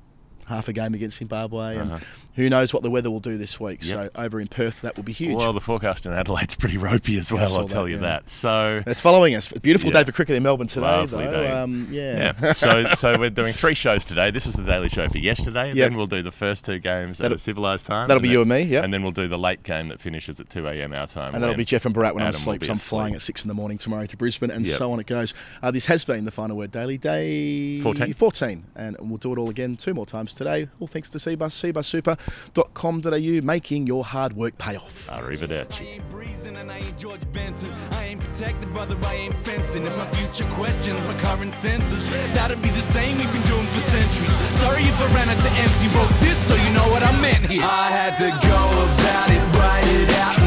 half 0.47 0.67
a 0.67 0.73
game 0.73 0.93
against 0.93 1.17
Zimbabwe, 1.17 1.77
and 1.77 1.91
Uh-huh. 1.93 2.05
who 2.35 2.49
knows 2.49 2.73
what 2.73 2.83
the 2.83 2.89
weather 2.89 3.09
will 3.09 3.19
do 3.19 3.37
this 3.37 3.59
week. 3.59 3.79
Yep. 3.83 3.91
So 4.15 4.21
over 4.21 4.39
in 4.39 4.47
Perth, 4.47 4.81
that 4.81 4.95
will 4.95 5.03
be 5.03 5.11
huge. 5.13 5.35
Well, 5.37 5.53
the 5.53 5.61
forecast 5.61 6.05
in 6.05 6.13
Adelaide's 6.13 6.55
pretty 6.55 6.77
ropey 6.77 7.17
as 7.17 7.31
well. 7.31 7.43
I'll 7.57 7.67
tell 7.67 7.83
that, 7.85 7.89
you 7.89 7.95
yeah. 7.95 8.01
that. 8.01 8.29
So 8.29 8.83
it's 8.85 9.01
following 9.01 9.35
us. 9.35 9.47
Beautiful 9.47 9.89
Yeah. 9.91 9.99
day 9.99 10.03
for 10.05 10.11
cricket 10.11 10.35
in 10.35 10.43
Melbourne 10.43 10.67
today, 10.67 10.85
Lovely 10.85 11.25
though. 11.25 11.31
day. 11.43 11.51
Um, 11.51 11.87
yeah. 11.91 12.33
yeah. 12.41 12.53
so 12.53 12.83
so 12.95 13.17
we're 13.19 13.29
doing 13.29 13.53
three 13.53 13.73
shows 13.73 14.05
today. 14.05 14.31
This 14.31 14.45
is 14.45 14.53
the 14.55 14.63
daily 14.63 14.89
show 14.89 15.07
for 15.07 15.17
yesterday. 15.17 15.69
And 15.69 15.77
Yep. 15.77 15.89
Then 15.89 15.97
we'll 15.97 16.07
do 16.07 16.21
the 16.21 16.31
first 16.31 16.65
two 16.65 16.79
games 16.79 17.19
at 17.19 17.23
That'll- 17.23 17.35
a 17.35 17.39
civilised 17.39 17.85
time. 17.85 18.07
that'll 18.07 18.21
be 18.21 18.27
then- 18.29 18.33
you 18.33 18.41
and 18.41 18.49
me, 18.49 18.61
yep. 18.63 18.83
And 18.83 18.93
then 18.93 19.01
we'll 19.03 19.11
do 19.11 19.27
the 19.27 19.37
late 19.39 19.63
game 19.63 19.87
that 19.89 19.99
finishes 19.99 20.39
at 20.39 20.49
two 20.49 20.67
a.m. 20.67 20.93
our 20.93 21.07
time. 21.07 21.33
And 21.33 21.43
that'll 21.43 21.55
be 21.55 21.65
Geoff 21.65 21.85
and 21.85 21.95
Bharat 21.95 22.13
when 22.15 22.23
I'm 22.23 22.29
asleep. 22.29 22.63
So 22.65 22.71
I'm 22.71 22.77
flying 22.77 23.15
at 23.15 23.21
six 23.21 23.43
in 23.43 23.47
the 23.47 23.53
morning 23.53 23.77
tomorrow 23.77 24.05
to 24.05 24.17
Brisbane, 24.17 24.51
and 24.51 24.65
Yep. 24.67 24.77
so 24.77 24.91
on 24.91 24.99
it 24.99 25.07
goes. 25.07 25.33
Uh, 25.63 25.71
this 25.71 25.85
has 25.87 26.03
been 26.03 26.25
the 26.25 26.31
final 26.31 26.55
word 26.57 26.71
daily 26.71 26.97
day 26.97 27.81
14. 27.81 28.13
14, 28.13 28.63
and 28.75 28.97
we'll 28.99 29.17
do 29.17 29.31
it 29.33 29.37
all 29.39 29.49
again 29.49 29.75
two 29.75 29.93
more 29.93 30.05
times 30.05 30.33
today. 30.35 30.69
All 30.79 30.87
thanks 30.87 31.09
to 31.11 31.17
Cbus, 31.17 31.73
cbussuper.com.au, 31.73 33.45
making 33.45 33.87
your 33.87 34.03
hard 34.03 34.33
work 34.33 34.57
pay 34.57 34.75
off. 34.75 35.07
Arrivederci. 35.09 35.81
I 35.81 35.85
ain't 35.85 36.09
breezing 36.09 36.55
and 36.57 36.71
I 36.71 36.77
ain't 36.77 36.97
George 36.97 37.21
Benson. 37.31 37.71
I 37.91 38.05
ain't 38.05 38.21
protected, 38.21 38.71
brother, 38.73 38.97
I 39.05 39.15
ain't 39.15 39.35
fenced. 39.45 39.75
And 39.75 39.85
my 39.85 40.09
future 40.11 40.49
questions 40.53 40.97
my 41.07 41.17
current 41.21 41.53
senses, 41.53 42.07
that'll 42.33 42.57
be 42.57 42.69
the 42.69 42.81
same 42.81 43.17
we've 43.17 43.31
been 43.31 43.41
doing 43.43 43.65
for 43.67 43.79
centuries. 43.79 44.31
Sorry 44.59 44.83
if 44.83 45.01
I 45.01 45.15
ran 45.15 45.29
empty, 45.29 45.87
this 46.25 46.37
so 46.47 46.55
you 46.55 46.69
know 46.73 46.87
what 46.91 47.03
I 47.03 47.11
meant 47.21 47.45
here. 47.49 47.63
I 47.63 47.89
had 47.89 48.17
to 48.17 48.29
go 48.29 48.61
about 48.95 49.29
it, 49.31 49.41
write 49.57 49.87
it 49.87 50.09
out. 50.19 50.44